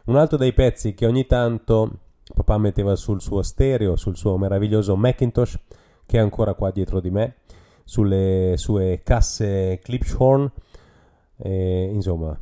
Un 0.06 0.16
altro 0.16 0.36
dei 0.38 0.52
pezzi 0.52 0.94
che 0.94 1.06
ogni 1.06 1.26
tanto 1.26 1.90
papà 2.34 2.58
metteva 2.58 2.96
sul 2.96 3.20
suo 3.20 3.42
stereo, 3.42 3.96
sul 3.96 4.16
suo 4.16 4.36
meraviglioso 4.36 4.96
Macintosh, 4.96 5.58
che 6.06 6.18
è 6.18 6.20
ancora 6.20 6.54
qua 6.54 6.70
dietro 6.70 7.00
di 7.00 7.10
me, 7.10 7.36
sulle 7.84 8.54
sue 8.56 9.00
casse 9.02 9.80
Clipshorn, 9.82 10.50
e, 11.38 11.90
insomma, 11.92 12.38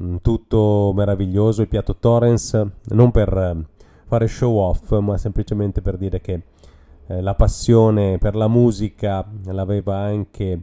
mm, 0.00 0.16
tutto 0.22 0.92
meraviglioso, 0.94 1.62
il 1.62 1.68
piatto 1.68 1.96
Torrens, 1.96 2.66
non 2.88 3.10
per 3.10 3.32
eh, 3.36 3.64
fare 4.06 4.26
show 4.26 4.56
off, 4.56 4.98
ma 4.98 5.16
semplicemente 5.18 5.82
per 5.82 5.96
dire 5.96 6.20
che 6.20 6.42
eh, 7.06 7.20
la 7.20 7.34
passione 7.34 8.18
per 8.18 8.34
la 8.34 8.48
musica 8.48 9.26
l'aveva 9.44 9.98
anche 9.98 10.60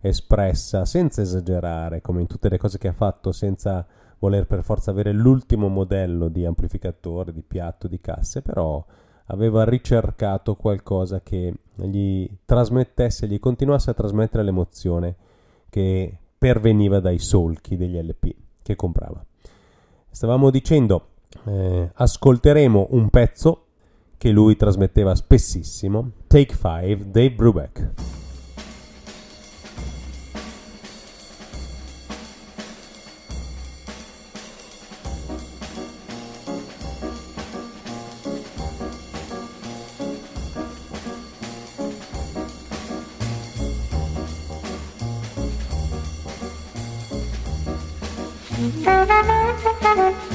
espressa 0.00 0.84
senza 0.84 1.22
esagerare, 1.22 2.00
come 2.00 2.20
in 2.20 2.26
tutte 2.26 2.48
le 2.48 2.58
cose 2.58 2.78
che 2.78 2.88
ha 2.88 2.92
fatto, 2.92 3.32
senza 3.32 3.86
voler 4.18 4.46
per 4.46 4.62
forza 4.62 4.90
avere 4.90 5.12
l'ultimo 5.12 5.68
modello 5.68 6.28
di 6.28 6.44
amplificatore, 6.44 7.32
di 7.32 7.42
piatto, 7.42 7.88
di 7.88 8.00
casse, 8.00 8.42
però 8.42 8.84
aveva 9.26 9.64
ricercato 9.64 10.56
qualcosa 10.56 11.20
che 11.22 11.54
gli 11.74 12.28
trasmettesse, 12.44 13.26
gli 13.26 13.38
continuasse 13.38 13.90
a 13.90 13.94
trasmettere 13.94 14.42
l'emozione 14.42 15.16
che 15.68 16.16
perveniva 16.36 17.00
dai 17.00 17.18
solchi 17.18 17.76
degli 17.76 17.98
LP 18.00 18.34
che 18.62 18.76
comprava. 18.76 19.24
Stavamo 20.10 20.50
dicendo, 20.50 21.08
eh, 21.46 21.90
ascolteremo 21.94 22.88
un 22.90 23.08
pezzo 23.08 23.64
che 24.18 24.30
lui 24.30 24.56
trasmetteva 24.56 25.14
spessissimo, 25.14 26.10
Take 26.26 26.54
5, 26.54 27.10
Dave 27.10 27.32
Brubeck. 27.32 28.19
Thank 48.60 50.24
you. 50.24 50.29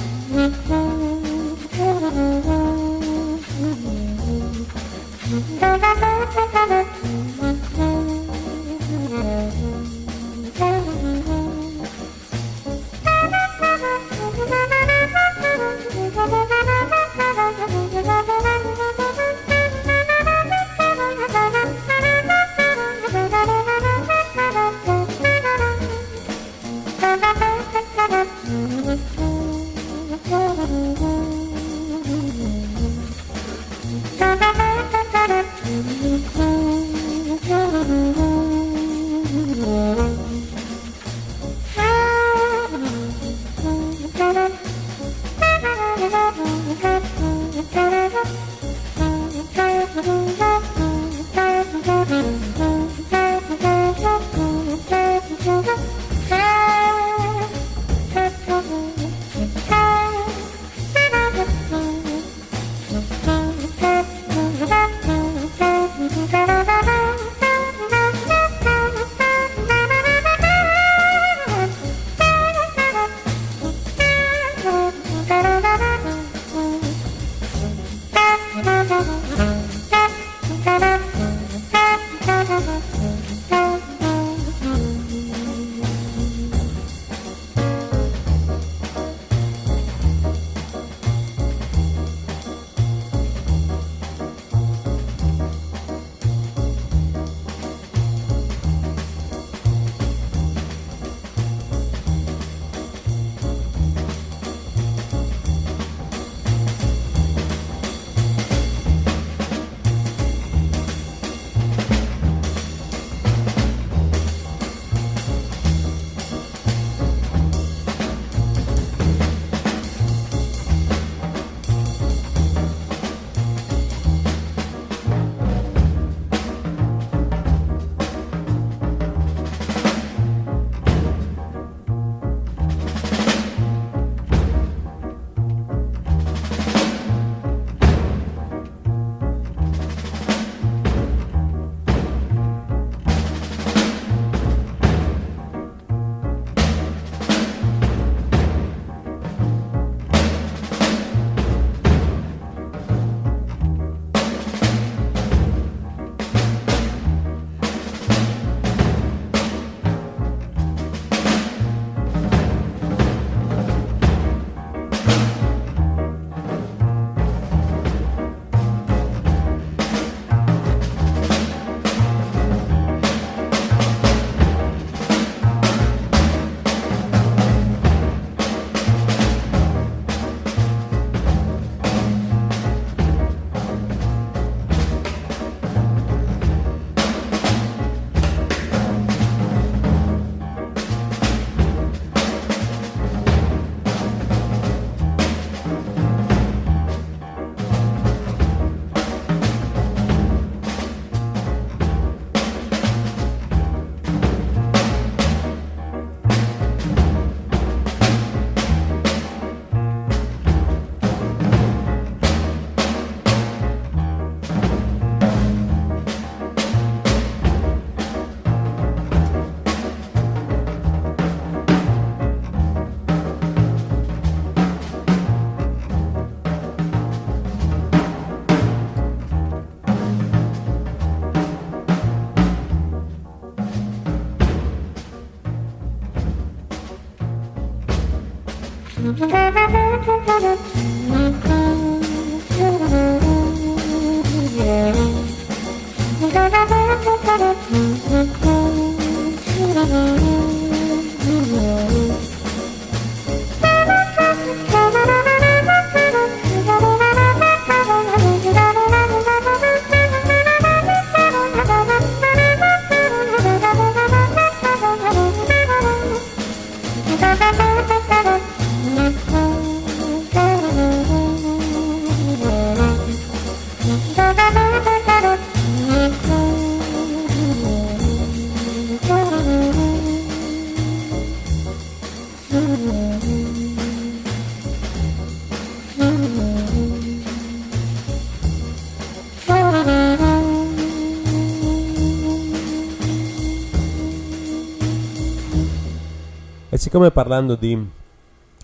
Siccome 296.95 297.11
parlando 297.11 297.55
di 297.55 297.77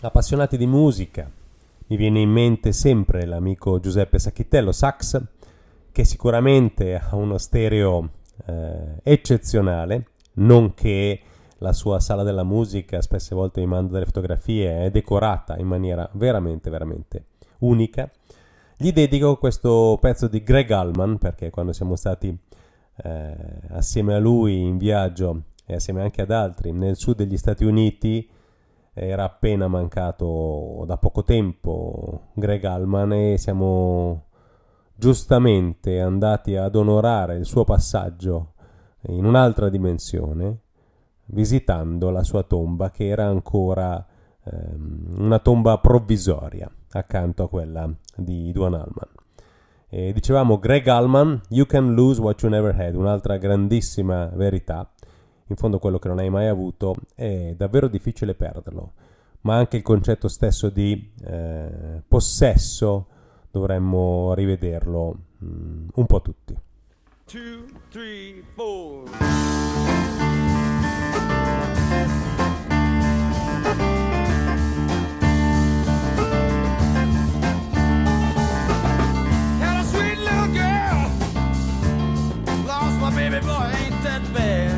appassionati 0.03 0.55
di 0.55 0.65
musica 0.65 1.29
mi 1.87 1.97
viene 1.97 2.21
in 2.21 2.29
mente 2.29 2.71
sempre 2.71 3.25
l'amico 3.25 3.81
Giuseppe 3.81 4.19
Sacchitello, 4.19 4.71
sax, 4.71 5.21
che 5.91 6.05
sicuramente 6.05 6.95
ha 6.95 7.13
uno 7.17 7.37
stereo 7.37 8.09
eh, 8.45 9.01
eccezionale, 9.03 10.05
nonché 10.35 11.19
la 11.57 11.73
sua 11.73 11.99
sala 11.99 12.23
della 12.23 12.45
musica, 12.45 13.01
spesse 13.01 13.35
volte 13.35 13.59
mi 13.59 13.67
manda 13.67 13.91
delle 13.91 14.05
fotografie, 14.05 14.85
è 14.85 14.91
decorata 14.91 15.57
in 15.57 15.67
maniera 15.67 16.09
veramente, 16.13 16.69
veramente 16.69 17.25
unica. 17.57 18.09
Gli 18.77 18.93
dedico 18.93 19.35
questo 19.35 19.97
pezzo 19.99 20.29
di 20.29 20.41
Greg 20.41 20.71
Allman, 20.71 21.17
perché 21.17 21.49
quando 21.49 21.73
siamo 21.73 21.97
stati 21.97 22.33
eh, 23.03 23.35
assieme 23.71 24.13
a 24.13 24.19
lui 24.19 24.61
in 24.61 24.77
viaggio 24.77 25.41
e 25.71 25.75
assieme 25.75 26.01
anche 26.01 26.21
ad 26.21 26.31
altri 26.31 26.71
nel 26.71 26.97
sud 26.97 27.15
degli 27.15 27.37
Stati 27.37 27.63
Uniti 27.63 28.29
era 28.93 29.23
appena 29.23 29.67
mancato 29.67 30.83
da 30.85 30.97
poco 30.97 31.23
tempo 31.23 32.31
Greg 32.33 32.63
Allman 32.65 33.13
e 33.13 33.37
siamo 33.37 34.25
giustamente 34.95 36.01
andati 36.01 36.55
ad 36.55 36.75
onorare 36.75 37.37
il 37.37 37.45
suo 37.45 37.63
passaggio 37.63 38.53
in 39.07 39.25
un'altra 39.25 39.69
dimensione 39.69 40.59
visitando 41.27 42.09
la 42.09 42.23
sua 42.23 42.43
tomba 42.43 42.91
che 42.91 43.07
era 43.07 43.25
ancora 43.25 44.05
ehm, 44.43 45.15
una 45.19 45.39
tomba 45.39 45.77
provvisoria 45.77 46.69
accanto 46.91 47.43
a 47.43 47.49
quella 47.49 47.89
di 48.17 48.51
Duane 48.51 48.75
Allman. 48.75 49.09
E 49.87 50.11
dicevamo 50.13 50.59
Greg 50.59 50.87
Allman, 50.87 51.41
You 51.49 51.65
Can 51.65 51.93
Lose 51.93 52.21
What 52.21 52.41
You 52.41 52.51
Never 52.51 52.77
Had, 52.77 52.95
un'altra 52.95 53.37
grandissima 53.37 54.27
verità 54.33 54.89
in 55.51 55.57
fondo 55.57 55.79
quello 55.79 55.99
che 55.99 56.07
non 56.07 56.19
hai 56.19 56.29
mai 56.29 56.47
avuto 56.47 56.95
è 57.13 57.53
davvero 57.55 57.87
difficile 57.87 58.33
perderlo, 58.33 58.93
ma 59.41 59.57
anche 59.57 59.77
il 59.77 59.83
concetto 59.83 60.27
stesso 60.27 60.69
di 60.69 61.11
eh, 61.25 62.01
possesso 62.07 63.07
dovremmo 63.51 64.33
rivederlo 64.33 65.17
mm, 65.43 65.87
un 65.93 66.05
po' 66.05 66.21
tutti. 66.21 66.57
Two, 67.25 67.65
three, 67.89 68.43
baby 83.31 83.45
boy 83.45 83.71
ain't 83.75 84.03
that 84.03 84.21
bad. 84.33 84.70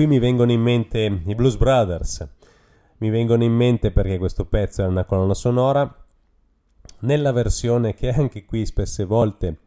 Qui 0.00 0.08
mi 0.08 0.18
vengono 0.18 0.50
in 0.50 0.62
mente 0.62 1.20
i 1.26 1.34
Blues 1.34 1.58
Brothers. 1.58 2.26
Mi 3.00 3.10
vengono 3.10 3.44
in 3.44 3.52
mente 3.52 3.90
perché 3.90 4.16
questo 4.16 4.46
pezzo 4.46 4.82
è 4.82 4.86
una 4.86 5.04
colonna 5.04 5.34
sonora 5.34 5.94
nella 7.00 7.32
versione 7.32 7.92
che 7.92 8.08
anche 8.08 8.46
qui 8.46 8.64
spesse 8.64 9.04
volte 9.04 9.58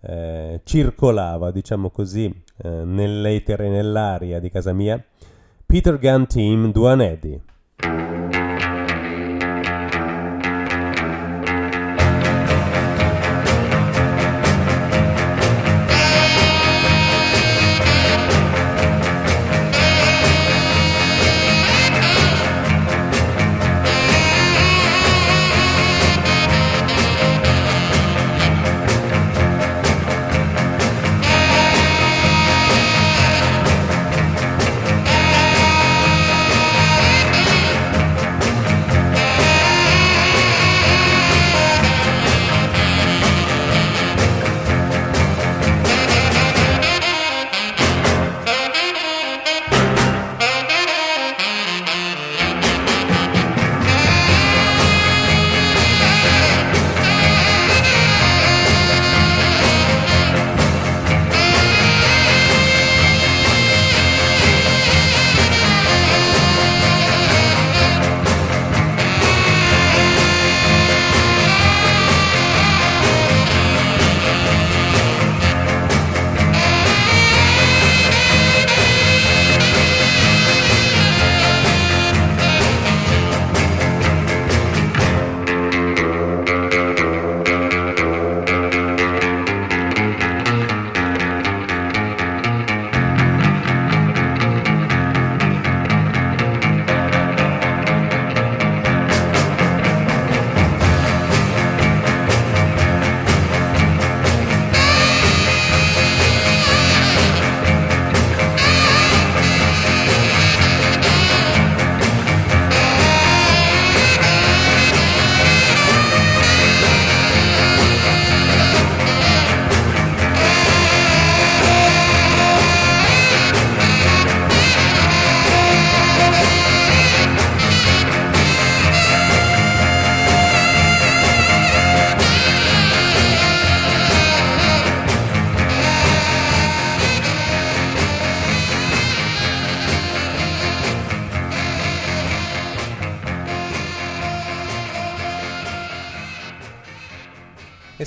eh, 0.00 0.62
circolava, 0.64 1.50
diciamo 1.50 1.90
così, 1.90 2.34
eh, 2.62 2.68
nell'etere, 2.84 3.68
nell'aria 3.68 4.40
di 4.40 4.50
casa 4.50 4.72
mia, 4.72 5.04
Peter 5.66 5.98
Gunn 5.98 6.22
Team 6.22 6.72
Duane 6.72 7.20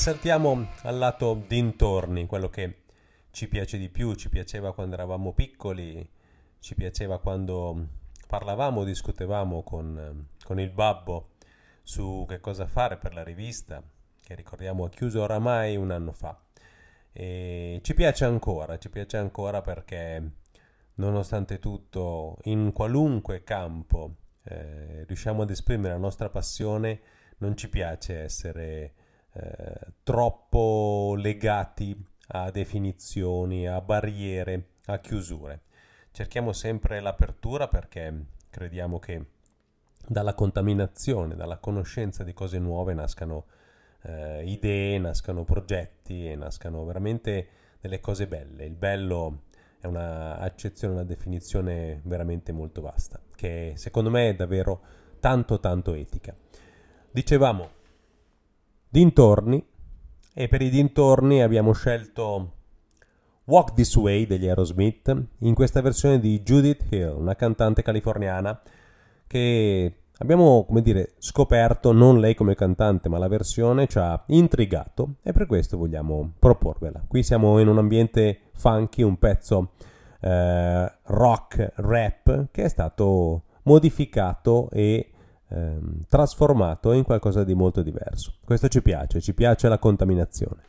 saltiamo 0.07 0.69
al 0.83 0.97
lato 0.97 1.43
dintorni, 1.47 2.27
quello 2.27 2.47
che 2.47 2.83
ci 3.31 3.49
piace 3.49 3.77
di 3.77 3.89
più, 3.89 4.13
ci 4.13 4.29
piaceva 4.29 4.73
quando 4.73 4.95
eravamo 4.95 5.33
piccoli, 5.33 6.09
ci 6.59 6.75
piaceva 6.75 7.19
quando 7.19 7.87
parlavamo, 8.25 8.85
discutevamo 8.85 9.63
con, 9.63 10.29
con 10.45 10.61
il 10.61 10.69
babbo 10.69 11.31
su 11.83 12.25
che 12.25 12.39
cosa 12.39 12.67
fare 12.67 12.95
per 12.95 13.13
la 13.13 13.21
rivista, 13.21 13.83
che 14.23 14.33
ricordiamo 14.33 14.85
ha 14.85 14.89
chiuso 14.89 15.23
oramai 15.23 15.75
un 15.75 15.91
anno 15.91 16.13
fa. 16.13 16.39
E 17.11 17.81
ci 17.83 17.93
piace 17.93 18.23
ancora, 18.23 18.77
ci 18.77 18.89
piace 18.89 19.17
ancora 19.17 19.61
perché 19.61 20.23
nonostante 20.93 21.59
tutto, 21.59 22.37
in 22.43 22.71
qualunque 22.71 23.43
campo 23.43 24.15
eh, 24.43 25.03
riusciamo 25.03 25.41
ad 25.41 25.49
esprimere 25.49 25.95
la 25.95 25.99
nostra 25.99 26.29
passione, 26.29 27.01
non 27.39 27.57
ci 27.57 27.67
piace 27.67 28.21
essere 28.21 28.93
eh, 29.39 29.93
troppo 30.03 31.13
legati 31.15 31.95
a 32.29 32.49
definizioni, 32.49 33.67
a 33.67 33.79
barriere, 33.81 34.69
a 34.85 34.99
chiusure. 34.99 35.61
Cerchiamo 36.11 36.53
sempre 36.53 36.99
l'apertura 36.99 37.67
perché 37.67 38.25
crediamo 38.49 38.97
che 38.97 39.25
dalla 40.07 40.33
contaminazione, 40.33 41.35
dalla 41.35 41.57
conoscenza 41.57 42.23
di 42.23 42.33
cose 42.33 42.57
nuove 42.57 42.93
nascano 42.93 43.45
eh, 44.03 44.43
idee, 44.45 44.97
nascano 44.97 45.43
progetti 45.43 46.27
e 46.27 46.35
nascano 46.35 46.83
veramente 46.85 47.47
delle 47.79 47.99
cose 47.99 48.25
belle. 48.25 48.65
Il 48.65 48.75
bello 48.75 49.43
è 49.79 49.85
un'accezione, 49.85 50.93
una 50.95 51.03
definizione 51.03 52.01
veramente 52.05 52.51
molto 52.51 52.81
vasta, 52.81 53.19
che 53.35 53.73
secondo 53.75 54.09
me 54.09 54.29
è 54.29 54.35
davvero 54.35 54.81
tanto 55.19 55.59
tanto 55.59 55.93
etica. 55.93 56.35
Dicevamo, 57.11 57.76
dintorni 58.89 59.63
e 60.33 60.47
per 60.47 60.61
i 60.61 60.69
dintorni 60.69 61.41
abbiamo 61.41 61.73
scelto 61.73 62.53
Walk 63.45 63.73
This 63.73 63.95
Way 63.95 64.25
degli 64.25 64.47
Aerosmith 64.47 65.15
in 65.39 65.53
questa 65.53 65.81
versione 65.81 66.19
di 66.19 66.41
Judith 66.41 66.85
Hill, 66.89 67.17
una 67.17 67.35
cantante 67.35 67.81
californiana 67.81 68.61
che 69.25 69.93
abbiamo, 70.17 70.65
come 70.65 70.81
dire, 70.81 71.13
scoperto 71.17 71.91
non 71.91 72.19
lei 72.19 72.35
come 72.35 72.55
cantante, 72.55 73.09
ma 73.09 73.17
la 73.17 73.27
versione 73.27 73.87
ci 73.87 73.99
ha 73.99 74.21
intrigato 74.27 75.15
e 75.23 75.31
per 75.31 75.45
questo 75.45 75.77
vogliamo 75.77 76.33
proporvela. 76.39 77.03
Qui 77.07 77.23
siamo 77.23 77.59
in 77.59 77.67
un 77.67 77.77
ambiente 77.77 78.41
funky, 78.53 79.01
un 79.03 79.17
pezzo 79.17 79.71
eh, 80.21 80.91
rock 81.03 81.71
rap 81.75 82.47
che 82.51 82.63
è 82.63 82.67
stato 82.69 83.43
modificato 83.63 84.69
e 84.71 85.11
ehm, 85.49 86.05
trasformato 86.09 86.91
in 86.91 87.03
qualcosa 87.03 87.43
di 87.43 87.53
molto 87.53 87.81
diverso. 87.81 88.33
Questo 88.43 88.67
ci 88.67 88.81
piace, 88.81 89.21
ci 89.21 89.33
piace 89.33 89.67
la 89.67 89.77
contaminazione. 89.77 90.63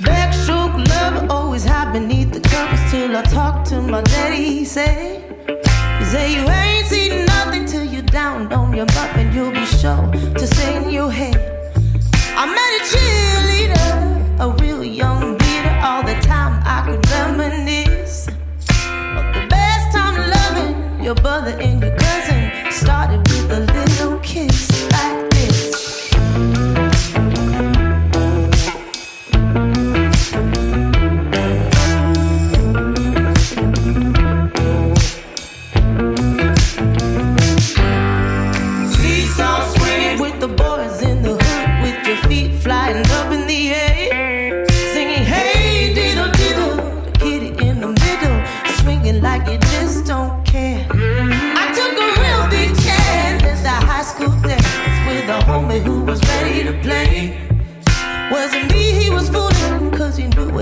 Backstroke 0.00 0.76
love 0.88 1.26
always 1.28 1.64
hide 1.64 1.92
beneath 1.92 2.32
the 2.32 2.40
covers 2.40 2.90
till 2.90 3.14
I 3.14 3.22
talk 3.22 3.64
to 3.68 3.80
my 3.80 4.02
daddy. 4.02 4.64
Say, 4.64 5.33
say 6.14 6.34
you 6.36 6.48
ain't 6.48 6.86
seen 6.86 7.26
nothing 7.26 7.66
till 7.66 7.84
you 7.84 8.00
down 8.00 8.52
on 8.52 8.72
your 8.72 8.86
butt 8.86 9.10
and 9.20 9.34
you'll 9.34 9.50
be 9.50 9.66
sure 9.80 10.04
to 10.40 10.46
in 10.76 10.90
your 10.98 11.10
head. 11.10 11.38
I 12.40 12.44
met 12.58 12.72
a 12.78 12.82
cheerleader, 12.90 13.90
a 14.44 14.46
real 14.62 14.84
young 14.84 15.36
beater. 15.38 15.76
All 15.88 16.02
the 16.04 16.16
time 16.32 16.54
I 16.74 16.78
could 16.86 17.02
reminisce. 17.10 18.26
But 19.14 19.26
the 19.36 19.44
best 19.56 19.86
time 19.96 20.16
loving 20.36 21.04
your 21.04 21.16
brother 21.16 21.54
and 21.66 21.82
your 21.82 21.96
cousin 21.96 22.13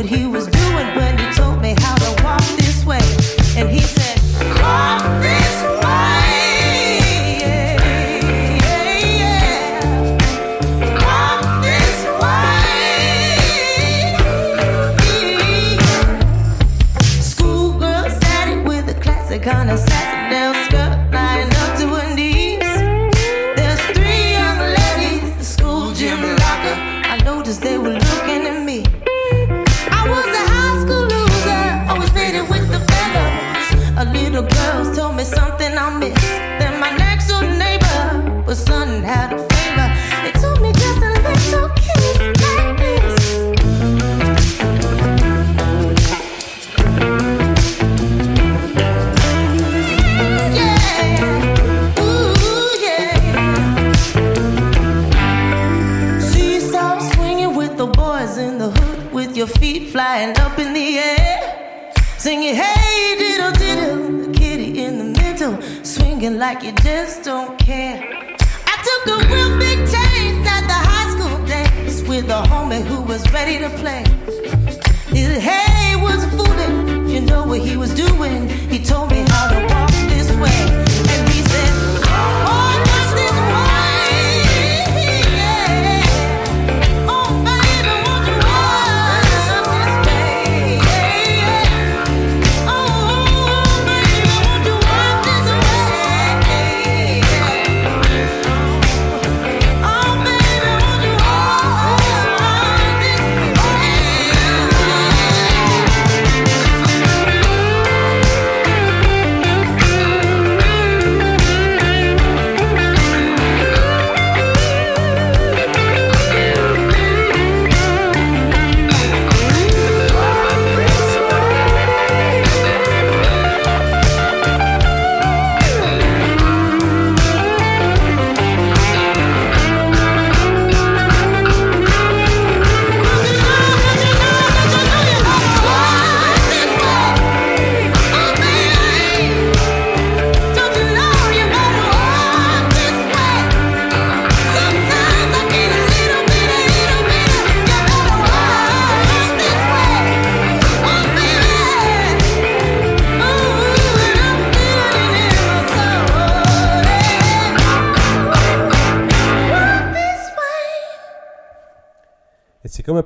But 0.02 0.10
he 0.10 0.26
was 0.26 0.41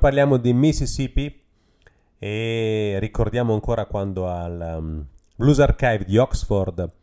parliamo 0.07 0.37
di 0.37 0.53
Mississippi 0.53 1.43
e 2.17 2.95
ricordiamo 2.97 3.53
ancora 3.53 3.87
quando 3.87 4.29
al 4.29 4.75
um, 4.79 5.05
Blues 5.35 5.59
Archive 5.59 6.05
di 6.05 6.17
Oxford 6.17 6.93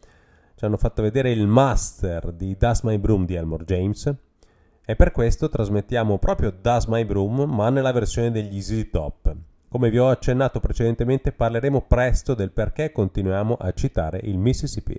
ci 0.54 0.64
hanno 0.64 0.78
fatto 0.78 1.02
vedere 1.02 1.30
il 1.30 1.46
master 1.46 2.32
di 2.32 2.56
Das 2.56 2.80
My 2.80 2.96
Broom 2.96 3.26
di 3.26 3.34
Elmore 3.34 3.64
James 3.64 4.10
e 4.86 4.96
per 4.96 5.12
questo 5.12 5.50
trasmettiamo 5.50 6.16
proprio 6.16 6.50
Das 6.50 6.86
My 6.86 7.04
Broom 7.04 7.42
ma 7.42 7.68
nella 7.68 7.92
versione 7.92 8.30
degli 8.30 8.54
Easy 8.54 8.88
Top. 8.88 9.36
Come 9.68 9.90
vi 9.90 9.98
ho 9.98 10.08
accennato 10.08 10.58
precedentemente 10.58 11.30
parleremo 11.30 11.82
presto 11.82 12.32
del 12.32 12.52
perché 12.52 12.90
continuiamo 12.90 13.58
a 13.60 13.70
citare 13.72 14.18
il 14.22 14.38
Mississippi. 14.38 14.98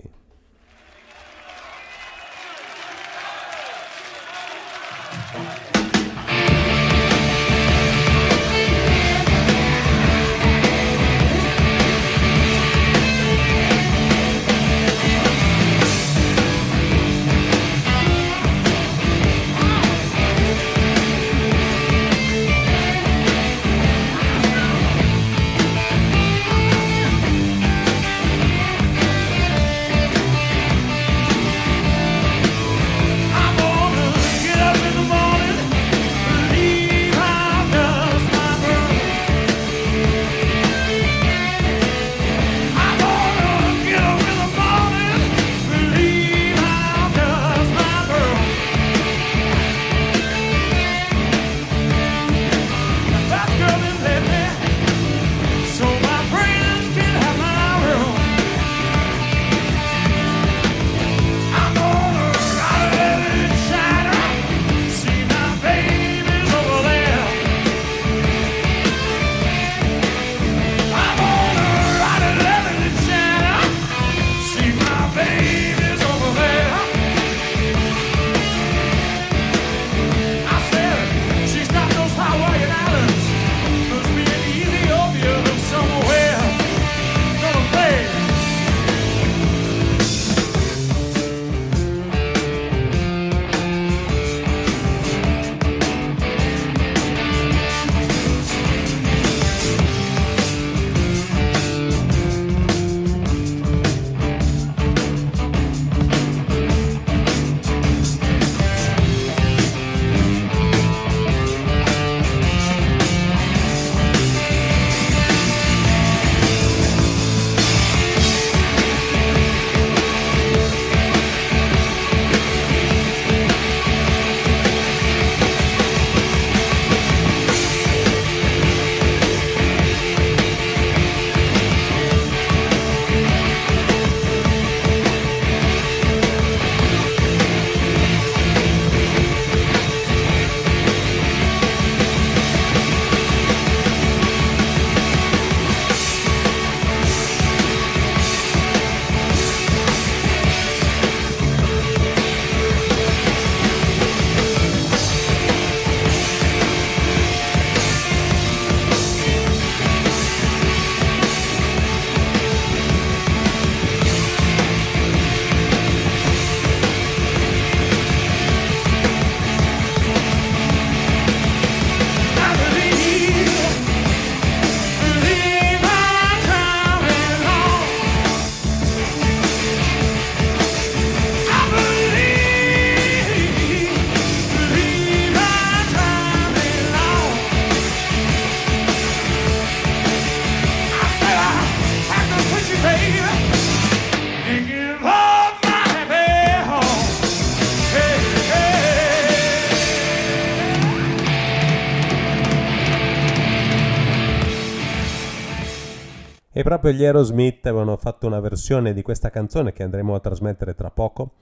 Proprio 206.78 206.92
gli 206.92 207.04
Aerosmith 207.04 207.66
avevano 207.66 207.96
fatto 207.96 208.26
una 208.26 208.38
versione 208.38 208.92
di 208.92 209.00
questa 209.00 209.30
canzone 209.30 209.72
che 209.72 209.82
andremo 209.82 210.14
a 210.14 210.20
trasmettere 210.20 210.74
tra 210.74 210.90
poco, 210.90 211.32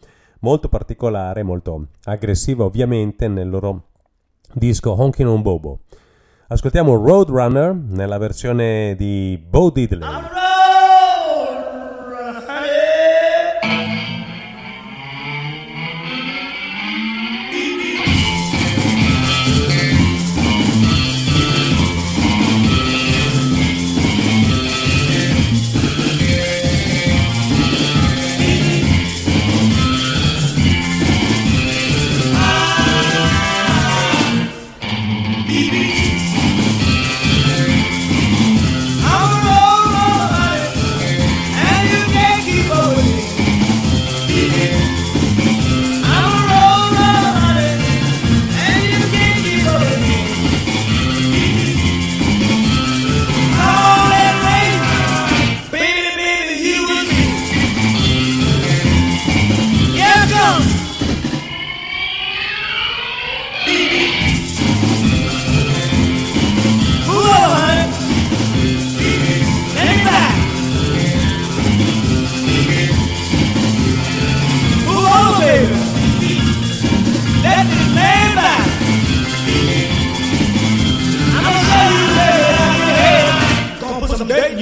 molto 0.40 0.68
particolare, 0.68 1.42
molto 1.42 1.88
aggressiva 2.04 2.64
ovviamente 2.64 3.26
nel 3.26 3.48
loro 3.48 3.88
disco 4.52 4.92
Honkin' 4.92 5.26
on 5.26 5.42
Bobo. 5.42 5.80
Ascoltiamo 6.46 6.94
Roadrunner 6.94 7.74
nella 7.74 8.18
versione 8.18 8.94
di 8.96 9.42
Bo 9.44 9.70
Diddley. 9.70 10.43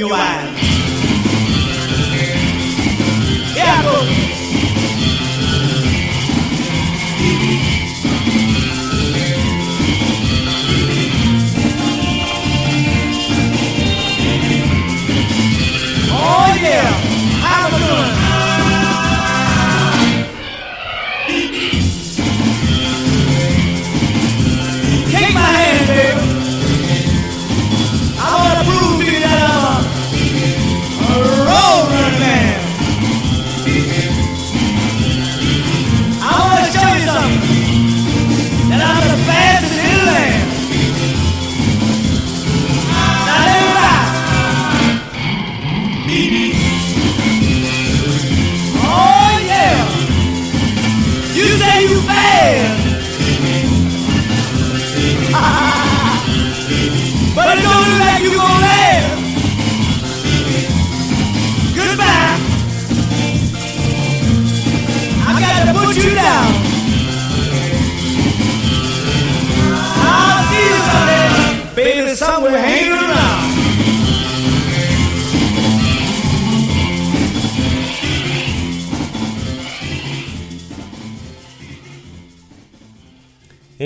E 0.03 0.72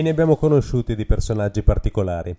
ne 0.06 0.12
abbiamo 0.12 0.36
conosciuti 0.36 0.94
di 0.94 1.04
personaggi 1.04 1.64
particolari. 1.64 2.34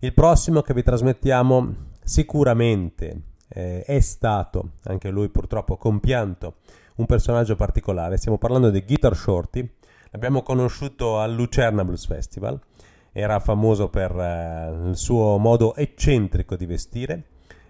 Il 0.00 0.12
prossimo 0.12 0.62
che 0.62 0.74
vi 0.74 0.82
trasmettiamo 0.82 1.74
sicuramente 2.02 3.20
eh, 3.50 3.84
è 3.84 4.00
stato, 4.00 4.72
anche 4.86 5.10
lui 5.10 5.28
purtroppo 5.28 5.76
compianto, 5.76 6.56
un 6.96 7.06
personaggio 7.06 7.54
particolare. 7.54 8.16
Stiamo 8.16 8.36
parlando 8.36 8.70
di 8.70 8.82
Guitar 8.82 9.14
Shorty, 9.14 9.74
l'abbiamo 10.10 10.42
conosciuto 10.42 11.20
al 11.20 11.32
Lucerna 11.34 11.84
Blues 11.84 12.04
Festival, 12.04 12.60
era 13.12 13.38
famoso 13.38 13.88
per 13.90 14.10
eh, 14.10 14.88
il 14.88 14.96
suo 14.96 15.38
modo 15.38 15.76
eccentrico 15.76 16.56
di 16.56 16.66
vestire 16.66 17.26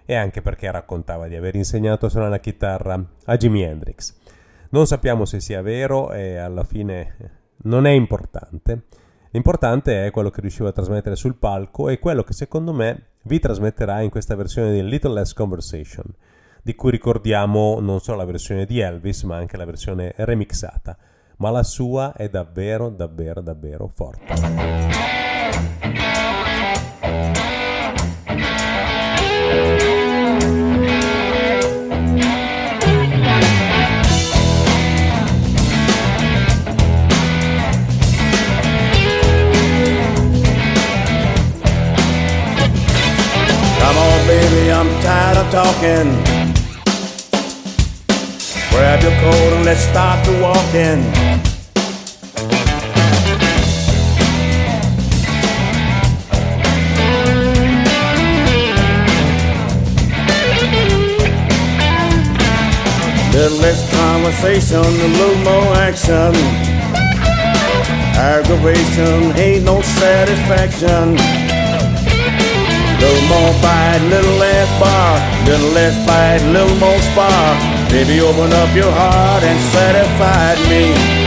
e 0.07 0.15
anche 0.15 0.41
perché 0.41 0.71
raccontava 0.71 1.29
di 1.29 1.37
aver 1.37 1.55
insegnato 1.55 2.07
a 2.07 2.09
suonare 2.09 2.31
la 2.31 2.41
chitarra 2.41 3.05
a 3.27 3.37
Jimi 3.37 3.63
Hendrix. 3.63 4.15
Non 4.71 4.87
sappiamo 4.87 5.27
se 5.27 5.39
sia 5.39 5.61
vero 5.61 6.13
e 6.13 6.39
alla 6.39 6.65
fine 6.65 7.43
non 7.65 7.85
è 7.85 7.91
importante. 7.91 8.85
L'importante 9.35 10.07
è 10.07 10.13
quello 10.13 10.31
che 10.31 10.41
riuscivo 10.41 10.69
a 10.69 10.73
trasmettere 10.73 11.17
sul 11.17 11.35
palco 11.35 11.89
e 11.89 11.99
quello 11.99 12.23
che 12.23 12.33
secondo 12.33 12.73
me 12.73 13.07
vi 13.23 13.41
trasmetterà 13.41 14.01
in 14.01 14.09
questa 14.09 14.37
versione 14.37 14.73
di 14.73 14.89
Little 14.89 15.13
Less 15.13 15.33
Conversation, 15.33 16.05
di 16.63 16.77
cui 16.77 16.93
ricordiamo 16.93 17.81
non 17.81 17.99
solo 17.99 18.19
la 18.19 18.27
versione 18.27 18.65
di 18.65 18.79
Elvis 18.79 19.25
ma 19.25 19.35
anche 19.35 19.57
la 19.57 19.65
versione 19.65 20.13
remixata, 20.19 20.97
ma 21.39 21.51
la 21.51 21.65
sua 21.65 22.13
è 22.13 22.29
davvero 22.29 22.91
davvero 22.91 23.41
davvero 23.41 23.89
forte. 23.89 24.35
Tired 45.05 45.37
of 45.37 45.51
talking. 45.53 46.09
Grab 48.71 49.03
your 49.03 49.13
coat 49.21 49.53
and 49.53 49.65
let's 49.67 49.83
start 49.83 50.25
to 50.25 50.33
walking. 50.41 51.01
Little 63.35 63.59
less 63.59 63.81
conversation, 63.93 64.79
a 64.79 65.09
little 65.19 65.37
more 65.45 65.77
action. 65.77 66.35
Aggravation 68.17 69.37
ain't 69.37 69.65
no 69.65 69.83
satisfaction. 69.83 71.44
Little 73.05 73.29
more 73.29 73.53
fight, 73.61 74.01
little 74.09 74.37
less 74.39 74.71
bar. 74.81 75.21
Little 75.45 75.73
less 75.73 75.95
fight, 76.07 76.41
little 76.51 76.77
more 76.77 76.99
spar. 77.01 77.55
Baby, 77.91 78.23
open 78.23 78.51
up 78.55 78.75
your 78.75 78.91
heart 78.91 79.43
and 79.45 79.61
satisfy 79.61 80.57
me. 80.71 81.24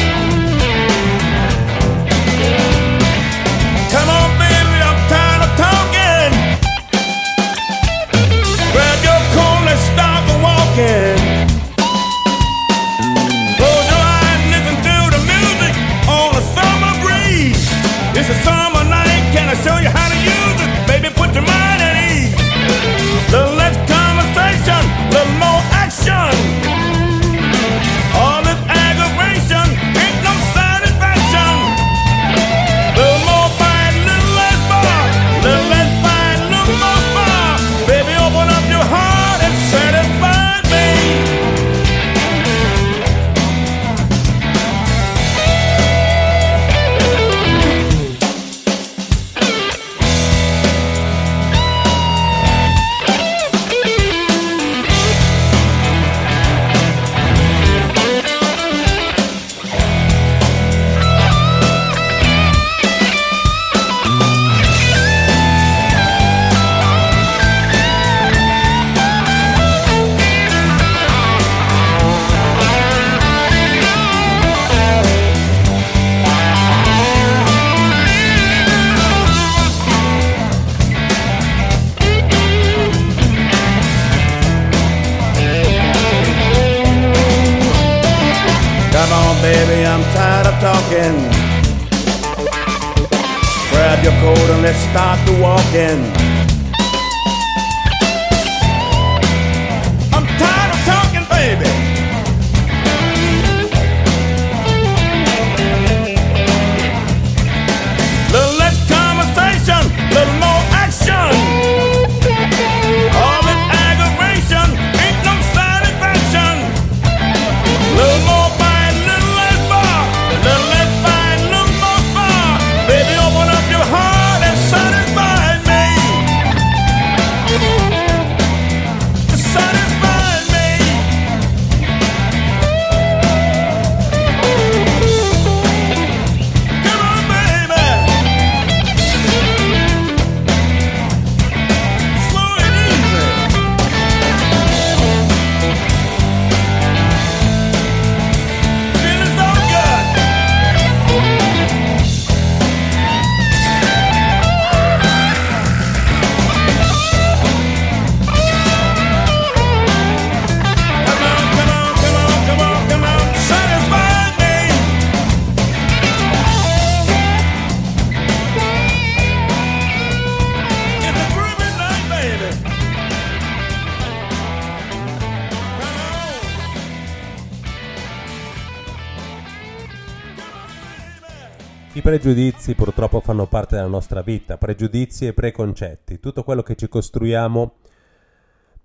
Pregiudizi 182.07 182.73
purtroppo 182.73 183.19
fanno 183.19 183.47
parte 183.47 183.75
della 183.75 183.89
nostra 183.89 184.21
vita, 184.21 184.57
pregiudizi 184.57 185.27
e 185.27 185.33
preconcetti, 185.33 186.21
tutto 186.21 186.45
quello 186.45 186.63
che 186.63 186.75
ci 186.75 186.87
costruiamo 186.87 187.73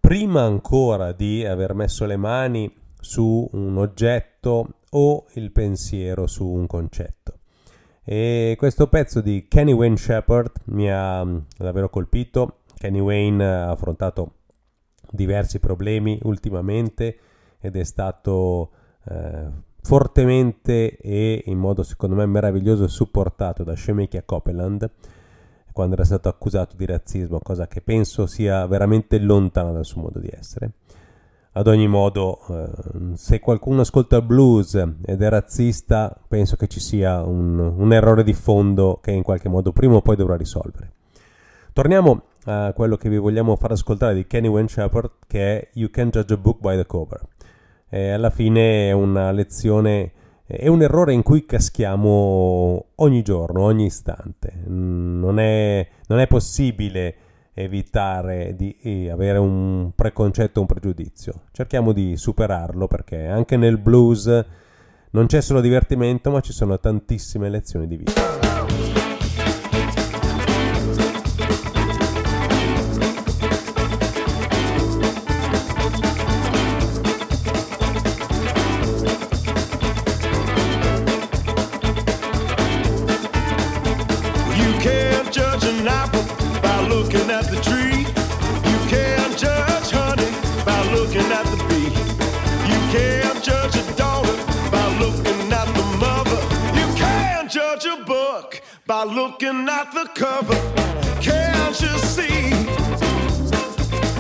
prima 0.01 0.43
ancora 0.43 1.13
di 1.13 1.47
aver 1.47 1.73
messo 1.73 2.05
le 2.05 2.17
mani 2.17 2.75
su 2.99 3.49
un 3.53 3.79
oggetto 3.79 4.81
o 4.91 5.27
il 5.35 5.53
pensiero 5.53 6.27
su 6.27 6.49
un 6.49 6.67
concetto. 6.67 7.39
E 8.03 8.57
questo 8.59 8.89
pezzo 8.89 9.21
di 9.21 9.47
Kenny 9.47 9.71
Wayne 9.71 9.99
Shepherd 9.99 10.51
mi 10.65 10.91
ha 10.91 11.25
mm, 11.25 11.39
davvero 11.59 11.91
colpito. 11.91 12.63
Kenny 12.75 12.99
Wayne 12.99 13.45
ha 13.45 13.71
affrontato 13.71 14.39
diversi 15.13 15.61
problemi 15.61 16.19
ultimamente 16.25 17.19
ed 17.61 17.77
è 17.77 17.85
stato 17.85 18.73
eh, 19.09 19.47
fortemente 19.83 20.97
e 20.97 21.43
in 21.47 21.59
modo 21.59 21.83
secondo 21.83 22.15
me 22.15 22.25
meraviglioso 22.27 22.87
supportato 22.87 23.65
da 23.65 23.75
Shemekya 23.75 24.23
Copeland 24.25 24.91
quando 25.73 25.95
era 25.95 26.05
stato 26.05 26.29
accusato 26.29 26.77
di 26.77 26.87
razzismo, 26.87 27.39
cosa 27.41 27.67
che 27.67 27.81
penso 27.81 28.27
sia 28.27 28.67
veramente 28.67 29.19
lontana 29.19 29.73
dal 29.73 29.87
suo 29.87 30.03
modo 30.03 30.19
di 30.19 30.31
essere. 30.31 30.73
Ad 31.55 31.67
ogni 31.67 31.89
modo, 31.89 32.41
eh, 32.49 33.17
se 33.17 33.41
qualcuno 33.41 33.83
ascolta 33.83 34.23
blues 34.23 34.75
ed 34.75 35.21
è 35.21 35.29
razzista, 35.29 36.15
penso 36.27 36.57
che 36.57 36.67
ci 36.67 36.81
sia 36.81 37.23
un, 37.23 37.59
un 37.59 37.93
errore 37.93 38.23
di 38.23 38.33
fondo 38.33 39.01
che 39.03 39.11
in 39.11 39.23
qualche 39.23 39.49
modo 39.49 39.73
prima 39.73 39.97
o 39.97 40.03
poi 40.03 40.17
dovrà 40.17 40.37
risolvere. 40.37 40.93
Torniamo 41.73 42.23
a 42.45 42.73
quello 42.75 42.97
che 42.97 43.09
vi 43.09 43.19
vogliamo 43.19 43.57
far 43.57 43.73
ascoltare 43.73 44.15
di 44.15 44.27
Kenny 44.27 44.49
Wayne 44.49 44.69
Shepherd, 44.69 45.11
che 45.27 45.59
è 45.59 45.69
You 45.75 45.91
Can't 45.91 46.13
Judge 46.13 46.35
a 46.35 46.37
Book 46.37 46.61
by 46.61 46.77
the 46.77 46.87
Cover. 46.87 47.21
E 47.95 48.09
alla 48.09 48.31
fine 48.31 48.89
è 48.89 48.93
una 48.93 49.33
lezione, 49.33 50.13
è 50.47 50.67
un 50.67 50.81
errore 50.81 51.13
in 51.13 51.23
cui 51.23 51.45
caschiamo 51.45 52.87
ogni 52.95 53.21
giorno, 53.21 53.65
ogni 53.65 53.85
istante. 53.85 54.63
Non 54.65 55.39
è, 55.39 55.87
non 56.07 56.19
è 56.19 56.27
possibile 56.27 57.15
evitare 57.53 58.57
di 58.57 58.75
eh, 58.81 59.11
avere 59.11 59.37
un 59.37 59.91
preconcetto, 59.95 60.61
un 60.61 60.67
pregiudizio. 60.67 61.43
Cerchiamo 61.53 61.93
di 61.93 62.17
superarlo 62.17 62.87
perché 62.89 63.27
anche 63.27 63.59
nel 63.59 63.77
blues 63.77 64.45
non 65.11 65.27
c'è 65.27 65.43
solo 65.43 65.61
divertimento, 65.61 66.31
ma 66.31 66.41
ci 66.41 66.55
sono 66.55 66.81
tantissime 66.81 67.51
lezioni 67.51 67.87
di 67.87 67.97
vita. 67.99 68.52
By 98.93 99.05
looking 99.05 99.67
at 99.71 99.91
the 99.93 100.07
cover. 100.15 100.61
Can't 101.19 101.81
you 101.81 101.97
see? 102.15 102.51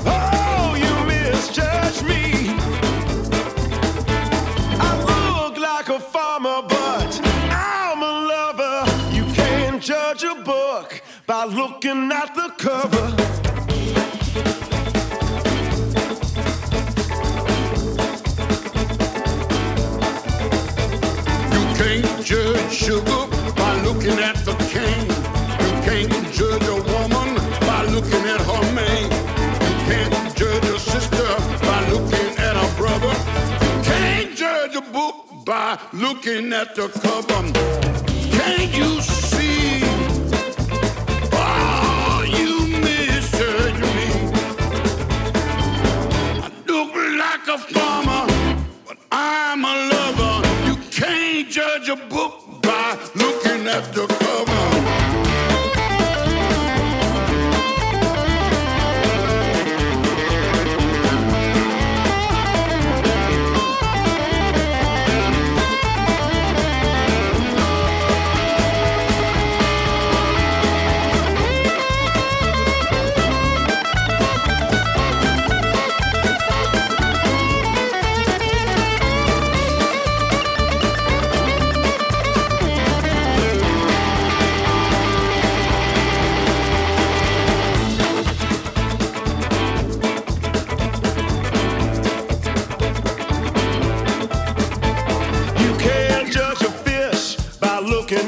Oh, 0.06 0.74
you 0.84 0.94
misjudge 1.12 2.02
me. 2.04 2.24
I 4.88 4.90
look 5.10 5.58
like 5.58 5.90
a 5.90 6.00
farmer, 6.00 6.62
but 6.66 7.20
I'm 7.50 8.00
a 8.02 8.14
lover. 8.32 8.78
You 9.12 9.24
can't 9.34 9.82
judge 9.82 10.24
a 10.24 10.36
book 10.36 11.02
by 11.26 11.44
looking 11.44 12.10
at 12.10 12.34
the 12.34 12.48
cover. 12.56 13.06
You 21.54 21.64
can't 21.76 22.24
judge 22.24 22.72
sugar 22.72 23.22
by 23.54 23.82
looking 23.82 24.18
at 24.18 24.41
You 24.74 24.78
can't 25.84 26.32
judge 26.32 26.64
a 26.64 26.76
woman 26.76 27.34
by 27.60 27.84
looking 27.90 28.24
at 28.24 28.40
her 28.40 28.74
man. 28.74 29.04
You 29.60 29.76
can't 29.84 30.34
judge 30.34 30.64
a 30.64 30.78
sister 30.78 31.28
by 31.60 31.86
looking 31.90 32.38
at 32.38 32.56
a 32.56 32.76
brother. 32.76 33.12
You 33.66 33.82
can't 33.82 34.34
judge 34.34 34.74
a 34.76 34.80
book 34.80 35.44
by 35.44 35.78
looking 35.92 36.54
at 36.54 36.74
the 36.74 36.88
cover. 36.88 37.52
Can't 38.32 38.74
you 38.74 39.02
see? 39.02 39.82
Oh, 41.34 42.24
you 42.26 42.66
misjudge 42.80 43.78
me. 43.78 44.08
I 46.40 46.50
look 46.66 46.94
like 47.18 47.46
a 47.46 47.58
farmer, 47.58 48.26
but 48.86 48.96
I'm 49.10 49.64
a 49.66 49.74
lover. 49.92 50.48
You 50.66 50.76
can't 50.90 51.50
judge 51.50 51.90
a 51.90 51.96
book 52.08 52.62
by 52.62 52.96
looking 53.14 53.68
at 53.68 53.92
the 53.92 54.21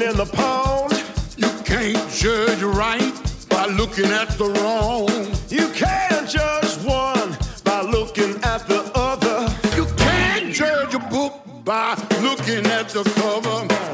in 0.05 0.17
the 0.17 0.25
pond. 0.25 0.93
You 1.35 1.49
can't 1.63 2.09
judge 2.11 2.61
right 2.61 3.13
by 3.49 3.65
looking 3.65 4.05
at 4.05 4.29
the 4.37 4.49
wrong. 4.59 5.09
You 5.49 5.67
can't 5.69 6.29
judge 6.29 6.77
one 6.85 7.35
by 7.63 7.81
looking 7.81 8.35
at 8.43 8.67
the 8.67 8.91
other. 8.93 9.39
You 9.75 9.85
can't 9.97 10.53
judge 10.53 10.93
a 10.93 10.99
book 10.99 11.33
by 11.63 11.95
looking 12.21 12.65
at 12.67 12.89
the 12.89 13.03
cover. 13.19 13.84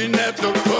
Looking 0.00 0.18
at 0.18 0.36
the 0.36 0.52
cover. 0.52 0.79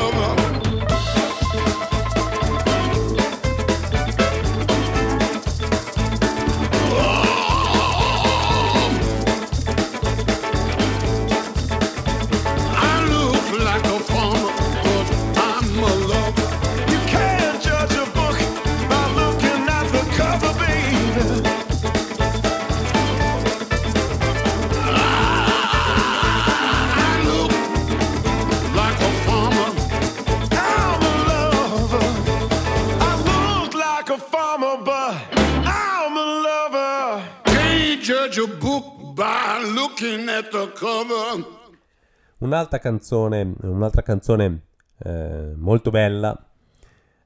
Un'altra 42.38 42.78
canzone, 42.78 43.54
un'altra 43.62 44.02
canzone 44.02 44.62
eh, 44.98 45.52
molto 45.56 45.90
bella, 45.90 46.36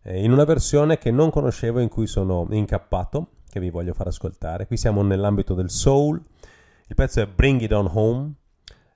eh, 0.02 0.22
in 0.22 0.32
una 0.32 0.44
versione 0.44 0.98
che 0.98 1.10
non 1.10 1.30
conoscevo, 1.30 1.80
in 1.80 1.88
cui 1.88 2.06
sono 2.06 2.46
incappato, 2.50 3.28
che 3.48 3.60
vi 3.60 3.70
voglio 3.70 3.94
far 3.94 4.08
ascoltare. 4.08 4.66
Qui 4.66 4.76
siamo 4.76 5.02
nell'ambito 5.02 5.54
del 5.54 5.70
soul, 5.70 6.20
il 6.86 6.94
pezzo 6.94 7.20
è 7.20 7.26
Bring 7.26 7.60
It 7.60 7.72
On 7.72 7.90
Home, 7.92 8.32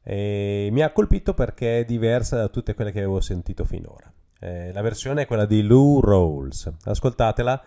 e 0.02 0.68
mi 0.72 0.82
ha 0.82 0.90
colpito 0.90 1.34
perché 1.34 1.80
è 1.80 1.84
diversa 1.84 2.36
da 2.36 2.48
tutte 2.48 2.74
quelle 2.74 2.92
che 2.92 2.98
avevo 2.98 3.20
sentito 3.20 3.64
finora. 3.64 4.10
Eh, 4.40 4.72
la 4.72 4.82
versione 4.82 5.22
è 5.22 5.26
quella 5.26 5.44
di 5.44 5.62
Lou 5.62 6.00
Rawls, 6.00 6.72
ascoltatela 6.84 7.62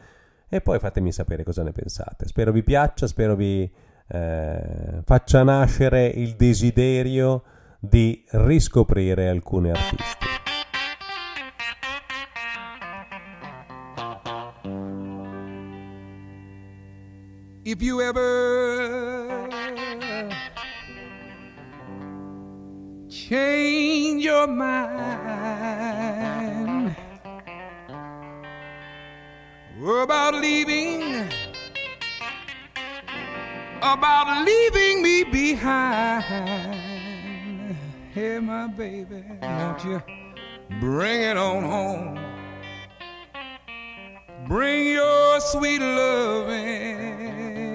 e 0.49 0.61
poi 0.61 0.79
fatemi 0.79 1.11
sapere 1.11 1.43
cosa 1.43 1.63
ne 1.63 1.71
pensate. 1.71 2.27
Spero 2.27 2.51
vi 2.51 2.63
piaccia, 2.63 3.07
spero 3.07 3.35
vi 3.35 3.71
eh, 4.11 5.01
faccia 5.05 5.43
nascere 5.43 6.07
il 6.07 6.35
desiderio 6.35 7.43
di 7.79 8.23
riscoprire 8.31 9.29
alcuni 9.29 9.69
artisti. 9.69 10.29
If 17.63 17.81
you 17.81 18.01
ever 18.01 19.47
change 23.07 24.23
your 24.23 24.47
mind 24.47 25.31
about 30.01 30.33
leaving, 30.33 31.10
about 33.81 34.45
leaving 34.45 35.01
me 35.01 35.23
behind, 35.23 36.23
hey, 38.13 38.39
my 38.39 38.67
baby, 38.67 39.23
won't 39.41 39.83
you 39.83 40.01
bring 40.79 41.21
it 41.21 41.37
on 41.37 41.63
home? 41.63 42.19
Bring 44.47 44.87
your 44.87 45.39
sweet 45.39 45.79
loving. 45.79 46.99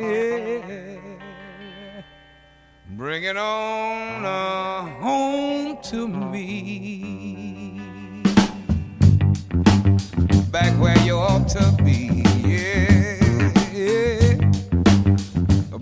yeah. 0.01 1.01
Bring 2.91 3.25
it 3.25 3.37
on 3.37 4.25
uh, 4.25 4.83
home 5.01 5.79
to 5.85 6.07
me. 6.07 7.81
Back 10.51 10.79
where 10.81 10.99
you 10.99 11.17
ought 11.17 11.49
to 11.49 11.83
be. 11.83 12.26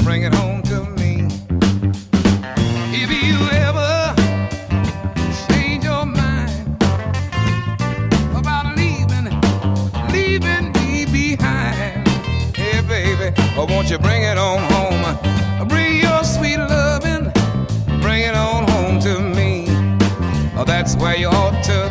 Bring 0.05 0.23
it 0.25 0.35
home 0.35 0.61
to 0.65 0.85
me. 1.01 1.27
If 2.93 3.11
you 3.11 3.39
ever 3.51 4.15
change 5.49 5.85
your 5.85 6.05
mind 6.05 6.77
about 8.37 8.77
leaving, 8.77 9.31
leaving 10.13 10.73
me 10.73 11.07
behind. 11.07 12.07
Hey, 12.55 12.83
baby, 12.83 13.35
oh, 13.57 13.67
won't 13.69 13.89
you 13.91 13.99
bring 13.99 14.23
it 14.25 14.37
on 14.37 14.59
home? 14.73 15.69
Bring 15.69 16.01
your 16.03 16.23
sweet 16.23 16.59
loving, 16.59 17.33
bring 18.03 18.25
it 18.25 18.35
on 18.35 18.69
home 18.69 19.01
to 19.01 19.21
me. 19.21 19.65
Oh, 20.55 20.65
that's 20.67 20.97
where 20.97 21.17
you 21.17 21.29
ought 21.29 21.65
to 21.65 21.84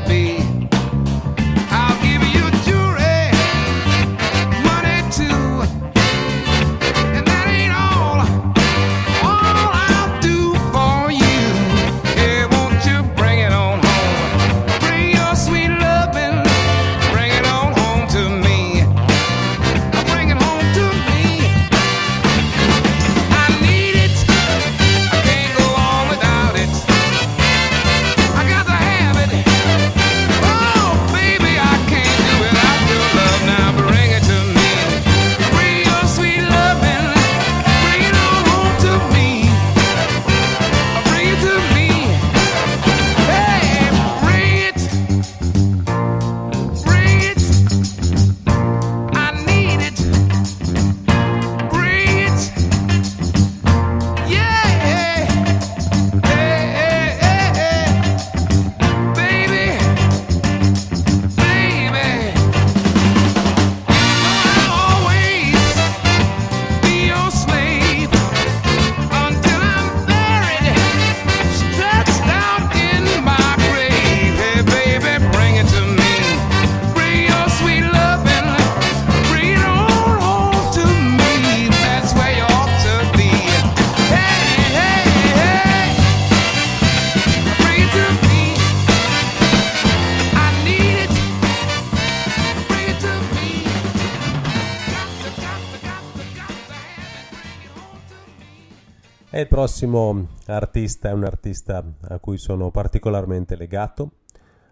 E 99.35 99.41
il 99.41 99.47
prossimo 99.47 100.27
artista 100.45 101.09
è 101.09 101.11
un 101.11 101.23
artista 101.23 101.83
a 102.01 102.19
cui 102.19 102.37
sono 102.37 102.69
particolarmente 102.69 103.55
legato. 103.55 104.11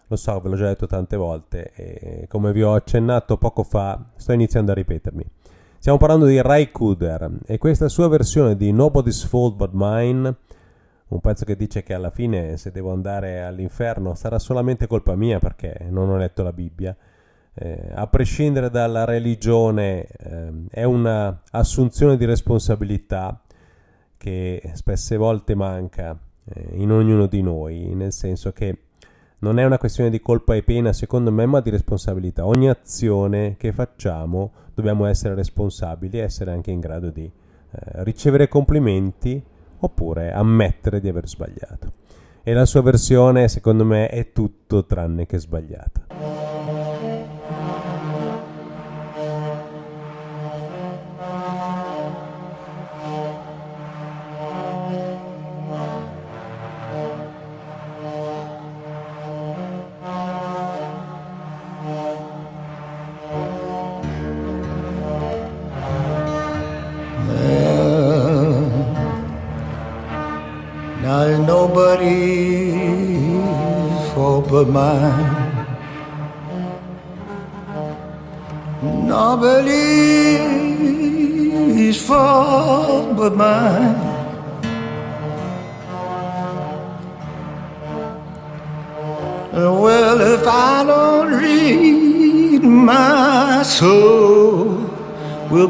Lo 0.06 0.16
so, 0.16 0.40
ve 0.40 0.50
l'ho 0.50 0.56
già 0.56 0.68
detto 0.68 0.86
tante 0.86 1.18
volte 1.18 1.72
e 1.74 2.28
come 2.28 2.52
vi 2.52 2.62
ho 2.62 2.76
accennato 2.76 3.38
poco 3.38 3.64
fa, 3.64 4.12
sto 4.18 4.34
iniziando 4.34 4.70
a 4.70 4.76
ripetermi. 4.76 5.26
Stiamo 5.80 5.98
parlando 5.98 6.28
di 6.28 6.40
Ray 6.40 6.70
Cooder 6.70 7.40
e 7.48 7.58
questa 7.58 7.90
sua 7.90 8.08
versione 8.08 8.56
di 8.56 8.72
Nobody's 8.72 9.24
Fault 9.24 9.56
But 9.56 9.72
Mine, 9.74 10.36
un 11.08 11.20
pezzo 11.20 11.44
che 11.44 11.56
dice 11.56 11.82
che 11.82 11.96
alla 11.96 12.12
fine 12.12 12.56
se 12.58 12.70
devo 12.70 12.92
andare 12.92 13.42
all'inferno 13.42 14.14
sarà 14.14 14.38
solamente 14.38 14.86
colpa 14.86 15.16
mia 15.16 15.40
perché 15.40 15.88
non 15.90 16.08
ho 16.08 16.18
letto 16.18 16.44
la 16.44 16.54
Bibbia. 16.54 16.96
Eh, 17.56 17.90
a 17.96 18.06
prescindere 18.06 18.70
dalla 18.70 19.06
religione 19.06 20.06
eh, 20.06 20.52
è 20.70 20.84
un'assunzione 20.84 22.16
di 22.16 22.26
responsabilità 22.26 23.42
che 24.22 24.62
spesse 24.76 25.18
volte 25.18 25.56
manca 25.56 26.16
eh, 26.46 26.68
in 26.74 26.92
ognuno 26.92 27.26
di 27.26 27.42
noi, 27.42 27.96
nel 27.96 28.14
senso 28.14 28.52
che 28.52 28.78
non 29.40 29.58
è 29.58 29.66
una 29.66 29.80
questione 29.80 30.12
di 30.12 30.20
colpa 30.20 30.54
e 30.54 30.62
pena 30.62 30.94
secondo 30.94 31.32
me, 31.32 31.48
ma 31.48 31.60
di 31.60 31.72
responsabilità. 31.72 32.46
Ogni 32.46 32.70
azione 32.70 33.56
che 33.58 33.72
facciamo 33.72 34.52
dobbiamo 34.76 35.08
essere 35.08 35.34
responsabili 35.34 36.20
e 36.20 36.22
essere 36.22 36.52
anche 36.52 36.70
in 36.70 36.80
grado 36.80 37.10
di 37.10 37.24
eh, 37.24 37.32
ricevere 38.04 38.48
complimenti 38.48 39.44
oppure 39.80 40.32
ammettere 40.32 41.00
di 41.00 41.10
aver 41.10 41.28
sbagliato. 41.28 41.94
E 42.44 42.54
la 42.54 42.66
sua 42.66 42.84
versione, 42.84 43.48
secondo 43.48 43.84
me, 43.84 44.08
è 44.08 44.32
tutto 44.32 44.86
tranne 44.86 45.26
che 45.26 45.40
sbagliata. 45.40 46.41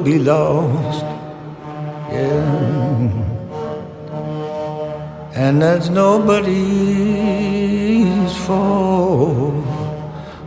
Be 0.03 0.17
lost. 0.17 1.05
Yeah. 2.11 3.11
And 5.35 5.61
that's 5.61 5.89
nobody's 5.89 6.47
fault. 8.45 9.53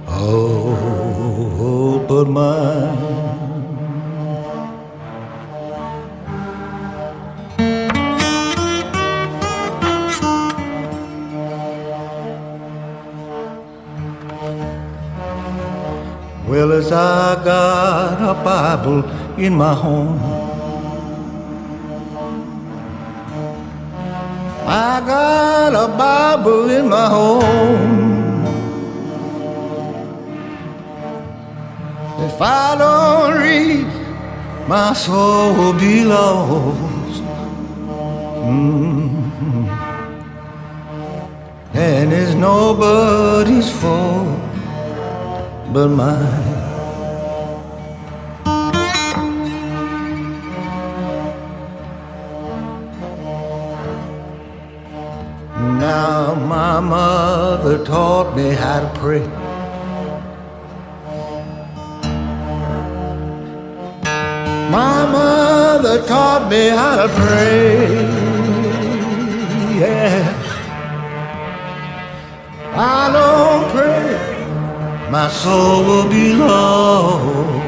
Oh, 0.09 2.05
but 2.09 2.29
mine. 2.29 3.15
Well, 16.47 16.73
as 16.73 16.93
I 16.93 17.43
got 17.45 18.21
a 18.21 18.35
Bible 18.45 19.03
in 19.37 19.55
my 19.57 19.75
home, 19.75 20.19
I 24.67 25.03
got 25.05 25.75
a 25.75 25.89
Bible 25.97 26.71
in 26.71 26.89
my 26.89 27.09
home. 27.09 28.45
If 32.21 32.41
I 32.41 32.77
don't 32.79 33.41
read, 33.41 33.87
my 34.69 34.93
soul 34.93 35.55
will 35.55 35.79
be 35.79 36.05
lost. 36.05 37.23
Mm-hmm. 38.45 39.69
And 41.75 42.13
it's 42.13 42.35
nobody's 42.35 43.71
fault 43.81 44.41
but 45.73 45.89
mine. 45.89 46.54
My 56.55 56.81
mother 56.81 57.85
taught 57.85 58.37
me 58.37 58.51
how 58.51 58.81
to 58.81 58.91
pray. 58.99 59.27
My 64.71 65.07
mother 65.17 66.07
taught 66.07 66.51
me 66.51 66.69
how 66.69 66.97
to 67.03 67.09
pray. 67.09 68.25
Yeah. 69.81 70.41
I 72.77 73.13
don't 73.13 73.71
pray, 73.71 74.19
my 75.09 75.29
soul 75.29 75.85
will 75.85 76.09
be 76.09 76.35
lost. 76.35 77.65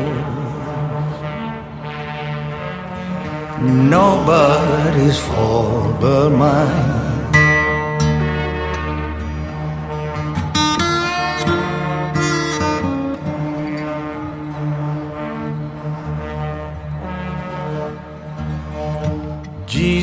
Nobody's 3.63 5.19
fault 5.21 6.01
but 6.01 6.31
mine. 6.31 6.96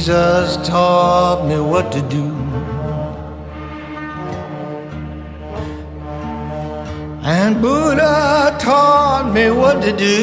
Jesus 0.03 0.57
taught 0.67 1.47
me 1.47 1.61
what 1.61 1.89
to 1.93 2.01
do. 2.01 2.25
And 7.23 7.61
Buddha 7.61 8.53
taught 8.59 9.31
me 9.33 9.49
what 9.49 9.81
to 9.81 9.95
do. 9.95 10.17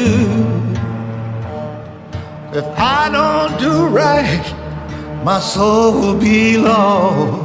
If 2.53 2.67
I 2.77 3.09
don't 3.09 3.59
do 3.59 3.87
right, 3.87 4.45
my 5.23 5.39
soul 5.39 5.93
will 5.93 6.19
be 6.19 6.57
lost. 6.59 7.41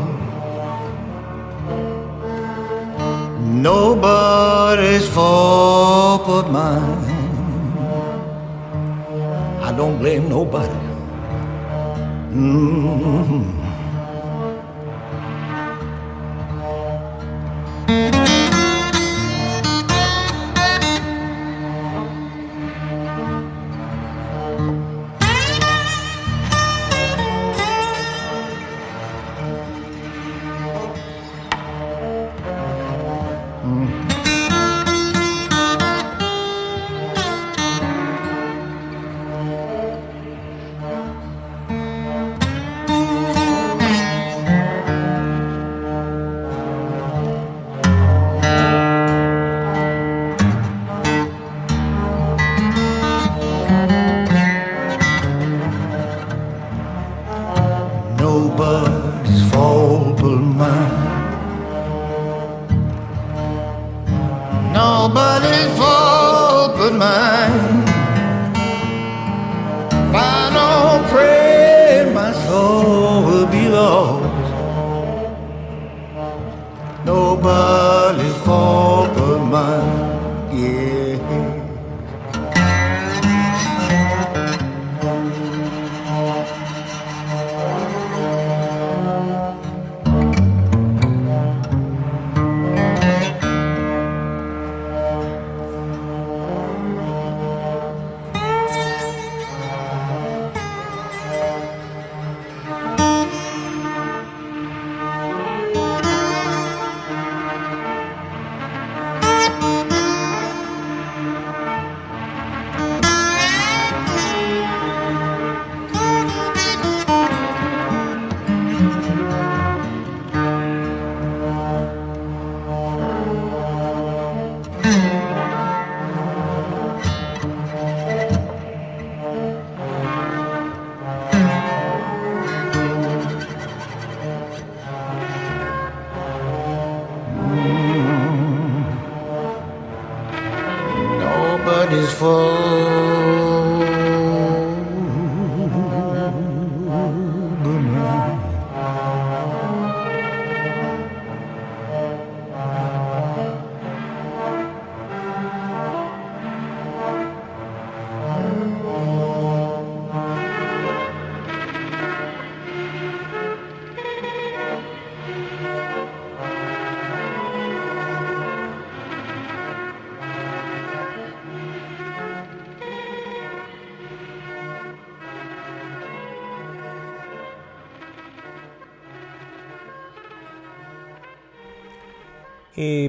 Nobody's 3.40 5.08
fault 5.08 6.26
but 6.26 6.50
mine. 6.50 7.00
I 9.62 9.72
don't 9.74 9.96
blame 9.96 10.28
nobody. 10.28 10.85
Mm-hmm. 12.36 13.55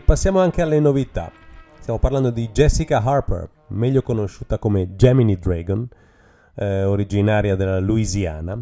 Passiamo 0.03 0.39
anche 0.39 0.61
alle 0.61 0.79
novità. 0.79 1.31
Stiamo 1.79 1.99
parlando 1.99 2.29
di 2.29 2.49
Jessica 2.49 3.01
Harper, 3.01 3.49
meglio 3.67 4.01
conosciuta 4.01 4.57
come 4.57 4.95
Gemini 4.95 5.37
Dragon, 5.37 5.87
eh, 6.55 6.83
originaria 6.83 7.55
della 7.55 7.79
Louisiana, 7.79 8.61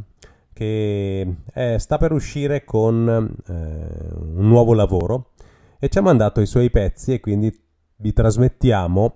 che 0.54 1.36
eh, 1.54 1.80
sta 1.80 1.98
per 1.98 2.12
uscire 2.12 2.64
con 2.64 3.08
eh, 3.48 3.54
un 3.54 4.48
nuovo 4.48 4.74
lavoro 4.74 5.32
e 5.80 5.90
ci 5.90 5.98
ha 5.98 6.02
mandato 6.02 6.42
i 6.42 6.46
suoi 6.46 6.70
pezzi 6.70 7.14
e 7.14 7.20
quindi 7.20 7.54
vi 7.98 8.14
trasmettiamo, 8.14 9.16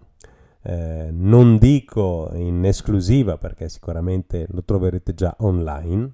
eh, 0.63 1.09
non 1.11 1.57
dico 1.57 2.31
in 2.33 2.65
esclusiva 2.65 3.37
perché 3.37 3.69
sicuramente 3.69 4.47
lo 4.49 4.63
troverete 4.63 5.13
già 5.13 5.35
online, 5.39 6.11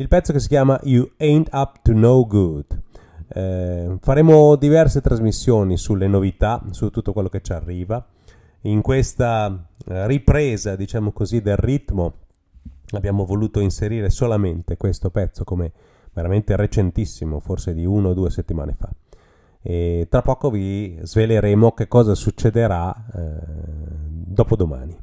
il 0.00 0.08
pezzo 0.08 0.32
che 0.32 0.38
si 0.40 0.48
chiama 0.48 0.78
You 0.84 1.10
Ain't 1.16 1.48
Up 1.52 1.80
to 1.82 1.92
No 1.92 2.24
Good. 2.26 2.82
Eh, 3.30 3.96
faremo 4.00 4.56
diverse 4.56 5.00
trasmissioni 5.00 5.76
sulle 5.76 6.06
novità, 6.06 6.62
su 6.70 6.90
tutto 6.90 7.12
quello 7.12 7.28
che 7.28 7.40
ci 7.42 7.52
arriva. 7.52 8.04
In 8.62 8.80
questa 8.80 9.66
eh, 9.86 10.06
ripresa, 10.06 10.76
diciamo 10.76 11.10
così, 11.10 11.42
del 11.42 11.56
ritmo 11.56 12.14
abbiamo 12.92 13.24
voluto 13.24 13.60
inserire 13.60 14.08
solamente 14.08 14.76
questo 14.76 15.10
pezzo 15.10 15.42
come 15.44 15.72
veramente 16.12 16.54
recentissimo, 16.54 17.40
forse 17.40 17.74
di 17.74 17.84
uno 17.84 18.10
o 18.10 18.14
due 18.14 18.30
settimane 18.30 18.76
fa. 18.78 18.88
E 19.60 20.06
tra 20.08 20.22
poco 20.22 20.50
vi 20.50 20.96
sveleremo 21.02 21.72
che 21.72 21.88
cosa 21.88 22.14
succederà 22.14 22.94
eh, 23.14 23.36
dopodomani. 24.06 24.96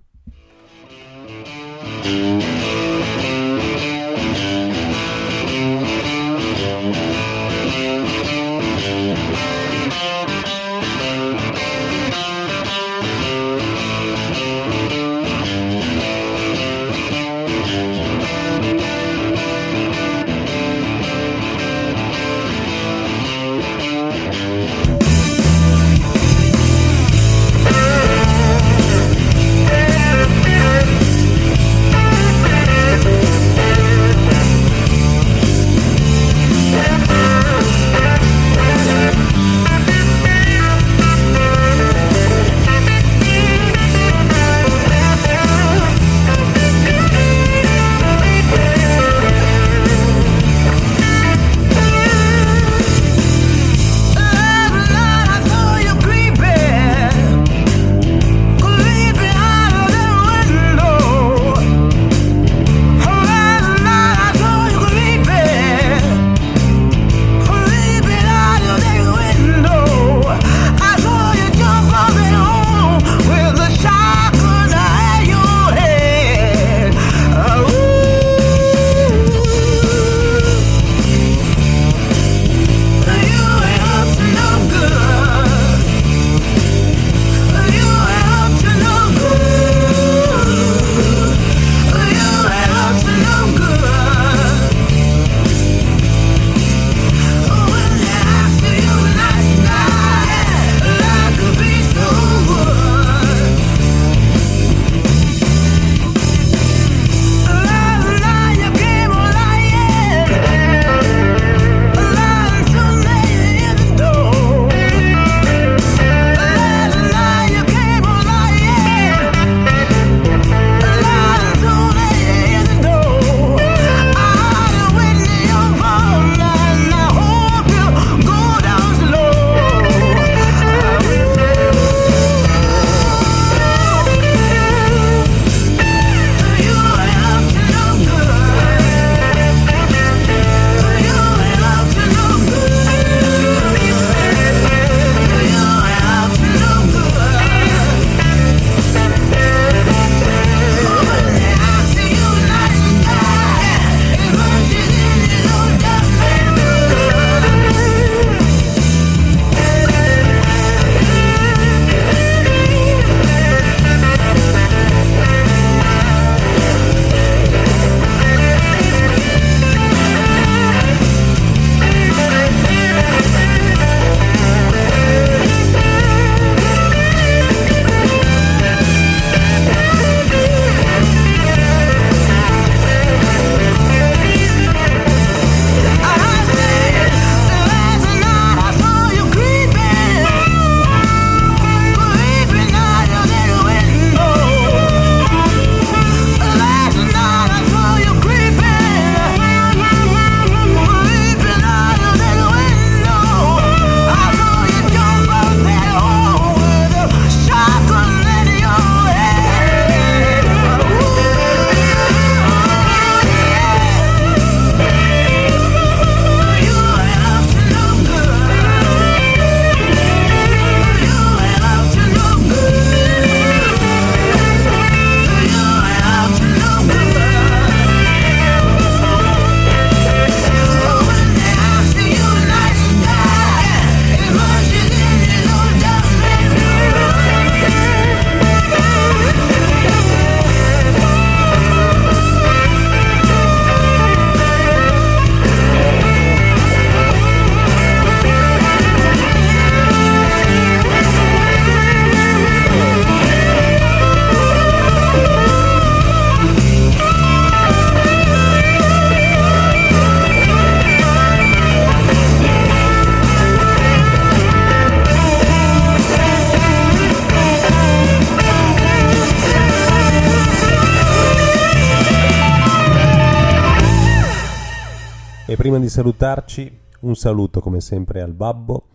Di 275.85 275.91
salutarci, 275.91 276.79
un 277.01 277.15
saluto 277.15 277.59
come 277.59 277.79
sempre 277.79 278.23
al 278.23 278.33
babbo 278.33 278.87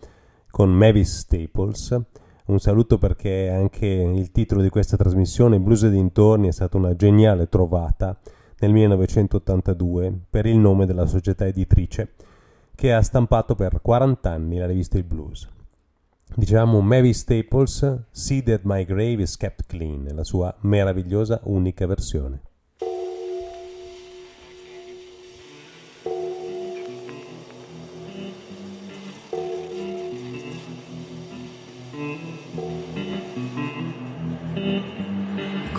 con 0.51 0.71
Mavis 0.71 1.19
Staples. 1.19 1.97
Un 2.47 2.59
saluto 2.59 2.99
perché 2.99 3.49
anche 3.49 3.87
il 3.87 4.33
titolo 4.33 4.61
di 4.61 4.71
questa 4.71 4.97
trasmissione, 4.97 5.61
Blues 5.61 5.85
e 5.85 5.91
dintorni, 5.91 6.49
è 6.49 6.51
stata 6.51 6.77
una 6.77 6.97
geniale 6.97 7.49
trovata 7.49 8.19
nel 8.59 8.73
1982 8.73 10.21
per 10.29 10.47
il 10.47 10.59
nome 10.59 10.85
della 10.85 11.07
società 11.07 11.47
editrice 11.47 12.15
che 12.75 12.93
ha 12.93 13.03
stampato 13.03 13.55
per 13.55 13.81
40 13.81 14.29
anni 14.29 14.59
la 14.59 14.67
rivista 14.67 14.99
Il 14.99 15.05
Blues. 15.05 15.49
Dicevamo 16.35 16.81
Mavis 16.81 17.21
Staples, 17.21 18.01
See 18.11 18.43
That 18.43 18.63
My 18.65 18.85
Grave 18.85 19.23
Is 19.23 19.37
Kept 19.37 19.67
Clean, 19.67 20.09
la 20.13 20.25
sua 20.25 20.53
meravigliosa 20.63 21.39
unica 21.45 21.87
versione. 21.87 22.50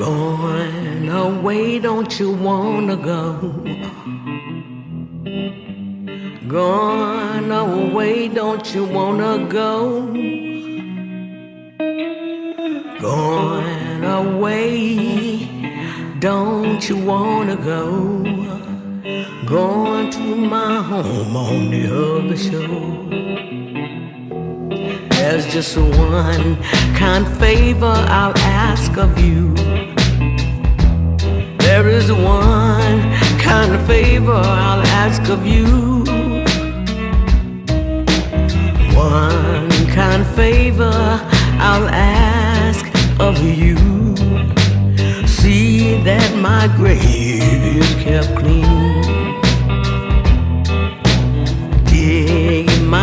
Going 0.02 1.10
away, 1.10 1.78
don't 1.78 2.20
you 2.20 2.32
wanna 2.34 2.98
go? 2.98 3.34
Gone 6.48 7.52
away, 7.52 8.28
don't 8.28 8.74
you 8.74 8.84
wanna 8.84 9.46
go? 9.48 10.08
Going 13.00 14.04
away, 14.04 15.48
don't 16.18 16.82
you 16.90 16.98
wanna 17.06 17.58
go? 17.58 18.24
Going 19.46 20.10
to 20.10 20.36
my 20.36 20.82
home 20.82 21.36
on 21.38 21.70
the 21.70 21.84
other 22.08 22.38
shore. 22.48 23.02
There's 25.32 25.48
just 25.48 25.78
one 25.78 26.62
kind 26.94 27.26
favor 27.40 27.86
I'll 27.86 28.38
ask 28.40 28.98
of 28.98 29.18
you. 29.18 29.54
There 31.60 31.88
is 31.88 32.12
one 32.12 33.00
kind 33.40 33.80
favor 33.88 34.34
I'll 34.34 34.86
ask 34.88 35.30
of 35.30 35.46
you. 35.46 36.04
One 38.94 39.70
kind 39.96 40.28
favor 40.36 40.92
I'll 40.92 41.88
ask 41.88 42.86
of 43.18 43.42
you. 43.42 43.78
See 45.28 46.04
that 46.04 46.36
my 46.36 46.68
grave 46.76 47.78
is 47.78 48.04
kept 48.04 48.36
clean. 48.36 49.21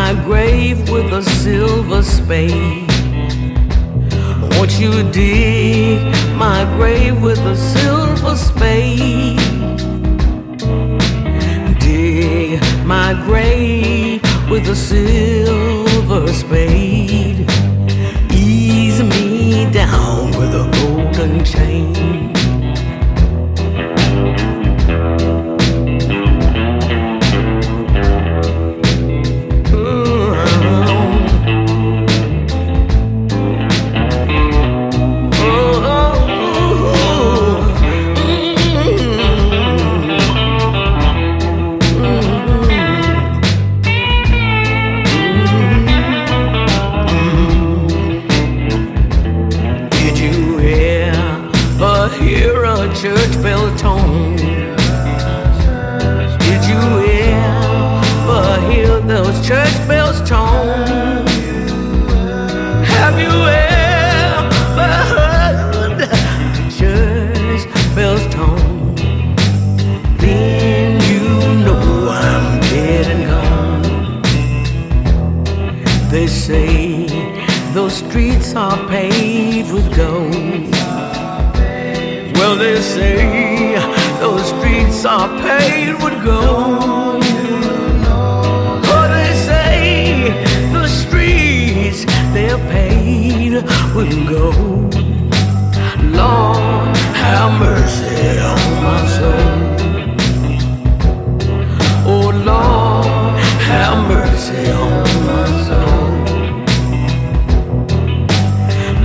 My 0.08 0.24
grave 0.24 0.88
with 0.88 1.12
a 1.12 1.22
silver 1.22 2.02
spade. 2.02 2.88
Won't 4.52 4.80
you 4.80 5.02
dig 5.12 6.00
my 6.34 6.64
grave 6.76 7.20
with 7.22 7.38
a 7.40 7.54
silver 7.54 8.34
spade? 8.34 9.36
Dig 11.78 12.58
my 12.86 13.12
grave 13.26 14.22
with 14.48 14.66
a 14.68 14.76
silver 14.76 16.32
spade. 16.32 17.46
Ease 18.32 19.02
me 19.02 19.70
down 19.70 20.28
with 20.38 20.54
a 20.54 20.66
golden 20.78 21.44
chain. 21.44 22.07
Church 59.48 59.78
bells 59.88 60.20
tone? 60.28 61.26
Have 62.84 63.18
you 63.18 63.32
ever 63.48 64.92
heard 65.12 66.00
church 66.78 67.64
bells 67.94 68.24
tone? 68.34 68.94
Then 70.18 71.00
you 71.10 71.22
know 71.64 72.10
I'm 72.10 72.60
dead 72.60 73.06
and 73.14 73.22
gone. 73.30 73.82
They 76.10 76.26
say 76.26 77.06
those 77.72 77.94
streets 77.94 78.54
are 78.54 78.76
paved 78.86 79.72
with 79.72 79.88
gold. 79.96 80.74
Well, 82.36 82.54
they 82.54 82.82
say 82.82 83.78
those 84.20 84.44
streets 84.50 85.06
are 85.06 85.28
paved 85.40 86.02
with 86.04 86.22
gold. 86.22 86.77
With 93.98 94.28
gold. 94.28 94.94
Lord, 96.18 96.96
have 97.22 97.52
mercy 97.58 98.38
on 98.50 98.62
my 98.84 99.00
soul. 99.16 99.50
Oh, 102.06 102.28
Lord, 102.50 103.36
have 103.70 103.98
mercy 104.14 104.62
on 104.84 105.04
my 105.28 105.46
soul. 105.66 106.10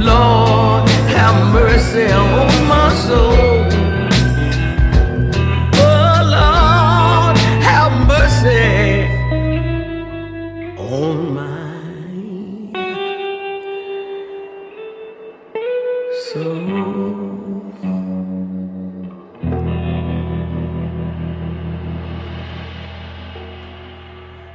Lord, 0.10 0.88
have 1.18 1.38
mercy 1.54 2.06
on 2.12 2.68
my 2.68 2.94
soul. 3.06 3.43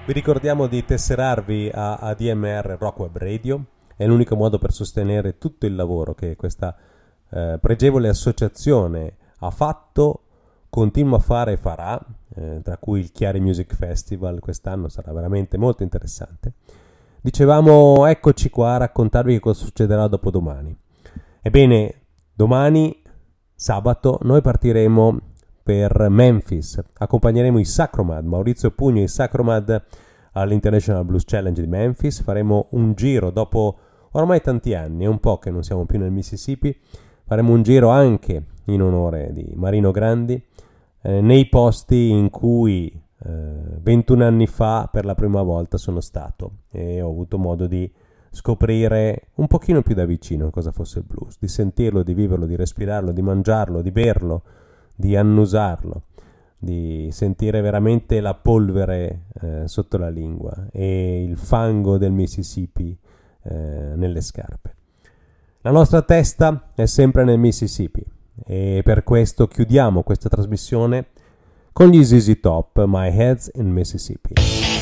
Vi 0.09 0.15
ricordiamo 0.15 0.69
di 0.69 0.87
tesserarvi 0.87 1.71
a 1.71 1.97
ADMR 1.97 2.79
Rock 2.79 3.01
Web 3.01 3.19
Radio, 3.19 3.63
è 3.95 4.07
l'unico 4.07 4.37
modo 4.37 4.57
per 4.57 4.73
sostenere 4.73 5.37
tutto 5.37 5.67
il 5.67 5.75
lavoro 5.75 6.15
che 6.15 6.35
questa 6.35 6.75
eh, 7.29 7.59
pregevole 7.61 8.09
associazione 8.09 9.17
ha 9.41 9.51
fatto, 9.51 10.23
continua 10.71 11.19
a 11.19 11.21
fare 11.21 11.53
e 11.53 11.57
farà, 11.59 12.03
eh, 12.37 12.63
tra 12.65 12.79
cui 12.79 13.01
il 13.01 13.13
Chiari 13.13 13.39
Music 13.39 13.75
Festival 13.75 14.41
quest'anno 14.41 14.89
sarà 14.89 15.13
veramente 15.13 15.59
molto 15.59 15.83
interessante. 15.83 16.55
Dicevamo 17.21 18.07
eccoci 18.07 18.49
qua 18.49 18.77
a 18.77 18.79
raccontarvi 18.79 19.35
che 19.35 19.41
cosa 19.41 19.63
succederà 19.63 20.09
dopodomani. 20.09 20.75
Ebbene, 21.43 22.01
domani, 22.33 23.03
sabato, 23.55 24.21
noi 24.23 24.41
partiremo 24.41 25.19
per 25.69 26.09
Memphis. 26.09 26.83
Accompagneremo 26.97 27.59
i 27.59 27.65
Sacromad, 27.67 28.25
Maurizio 28.25 28.71
Pugno 28.71 29.01
e 29.01 29.03
i 29.03 29.09
Sacromad 29.09 29.85
all'International 30.33 31.05
Blues 31.05 31.25
Challenge 31.27 31.61
di 31.61 31.67
Memphis. 31.67 32.23
Faremo 32.23 32.69
un 32.71 32.95
giro 32.95 33.31
dopo 33.31 33.77
ormai 34.13 34.41
tanti 34.41 34.73
anni, 34.73 35.05
è 35.05 35.07
un 35.09 35.19
po' 35.19 35.37
che 35.37 35.51
non 35.51 35.63
siamo 35.63 35.85
più 35.85 35.99
nel 35.99 36.11
Mississippi. 36.11 36.75
Faremo 37.23 37.53
un 37.53 37.61
giro 37.61 37.91
anche 37.91 38.45
in 38.65 38.81
onore 38.81 39.31
di 39.35 39.53
Marino 39.57 39.91
Grandi 39.91 40.43
eh, 41.03 41.21
nei 41.21 41.47
posti 41.51 42.09
in 42.09 42.31
cui 42.31 42.91
eh, 43.27 43.31
21 43.83 44.25
anni 44.25 44.47
fa 44.47 44.89
per 44.91 45.05
la 45.05 45.15
prima 45.15 45.43
volta 45.43 45.77
sono 45.77 46.01
stato 46.01 46.61
e 46.71 47.03
ho 47.03 47.11
avuto 47.11 47.37
modo 47.37 47.67
di 47.67 47.93
scoprire 48.31 49.29
un 49.35 49.47
pochino 49.47 49.83
più 49.83 49.95
da 49.95 50.07
vicino 50.07 50.49
cosa 50.49 50.73
fosse 50.73 51.01
il 51.01 51.05
blues, 51.07 51.37
di 51.39 51.49
sentirlo, 51.49 52.03
di 52.03 52.15
viverlo, 52.15 52.47
di 52.47 52.57
respirarlo, 52.57 53.13
di 53.13 53.21
mangiarlo, 53.21 53.83
di 53.83 53.91
berlo, 53.91 54.43
di 55.01 55.15
annusarlo, 55.15 56.03
di 56.59 57.09
sentire 57.13 57.61
veramente 57.61 58.21
la 58.21 58.35
polvere 58.35 59.27
eh, 59.41 59.69
sotto 59.69 59.97
la 59.97 60.09
lingua 60.09 60.67
e 60.73 61.23
il 61.23 61.37
fango 61.37 61.99
del 61.99 62.11
Mississippi 62.11 62.99
eh, 63.45 63.93
nelle 63.95 64.21
scarpe. 64.21 64.75
La 65.61 65.71
nostra 65.71 66.03
testa 66.03 66.71
è 66.75 66.87
sempre 66.87 67.23
nel 67.23 67.39
Mississippi 67.39 68.05
e 68.45 68.81
per 68.83 69.05
questo 69.05 69.47
chiudiamo 69.47 70.03
questa 70.03 70.29
trasmissione 70.29 71.07
con 71.73 71.91
gli 71.91 71.99
Easy 71.99 72.41
Top 72.41 72.85
My 72.87 73.09
Heads 73.17 73.53
in 73.55 73.71
Mississippi. 73.71 74.78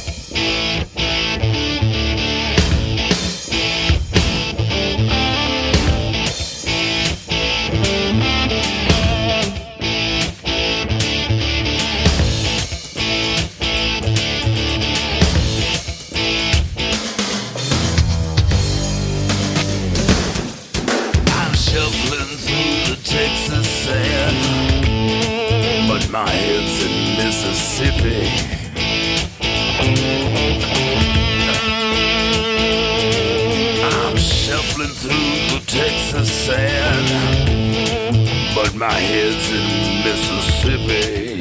my 38.79 38.93
head's 38.93 39.51
in 39.51 40.05
Mississippi. 40.05 41.41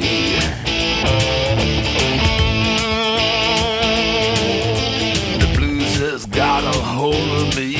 The 5.38 5.48
blues 5.54 5.98
has 5.98 6.24
got 6.26 6.64
a 6.64 6.78
hold 6.78 7.14
of 7.14 7.54
me. 7.54 7.76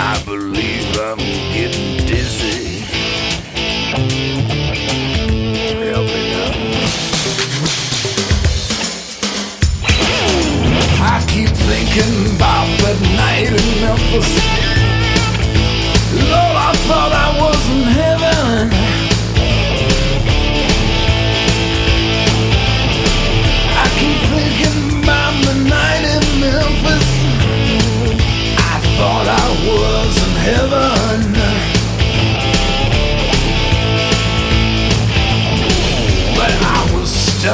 I 0.00 0.20
believe 0.24 0.98
I'm 0.98 1.18
getting 1.54 2.04
dizzy. 2.04 2.80
Help 5.86 6.06
me 6.06 6.22
now. 6.32 6.52
I 11.04 11.24
keep 11.28 11.48
thinking 11.48 12.34
about 12.34 12.66
that 12.82 12.98
night 13.16 13.52
in 13.52 13.80
Memphis. 13.82 14.51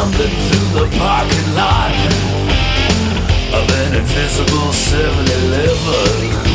slammed 0.09 0.21
into 0.21 0.59
the 0.75 0.99
parking 0.99 1.55
lot 1.55 1.93
of 3.53 3.71
an 3.71 3.97
invisible 3.97 4.73
7-Eleven. 4.73 6.48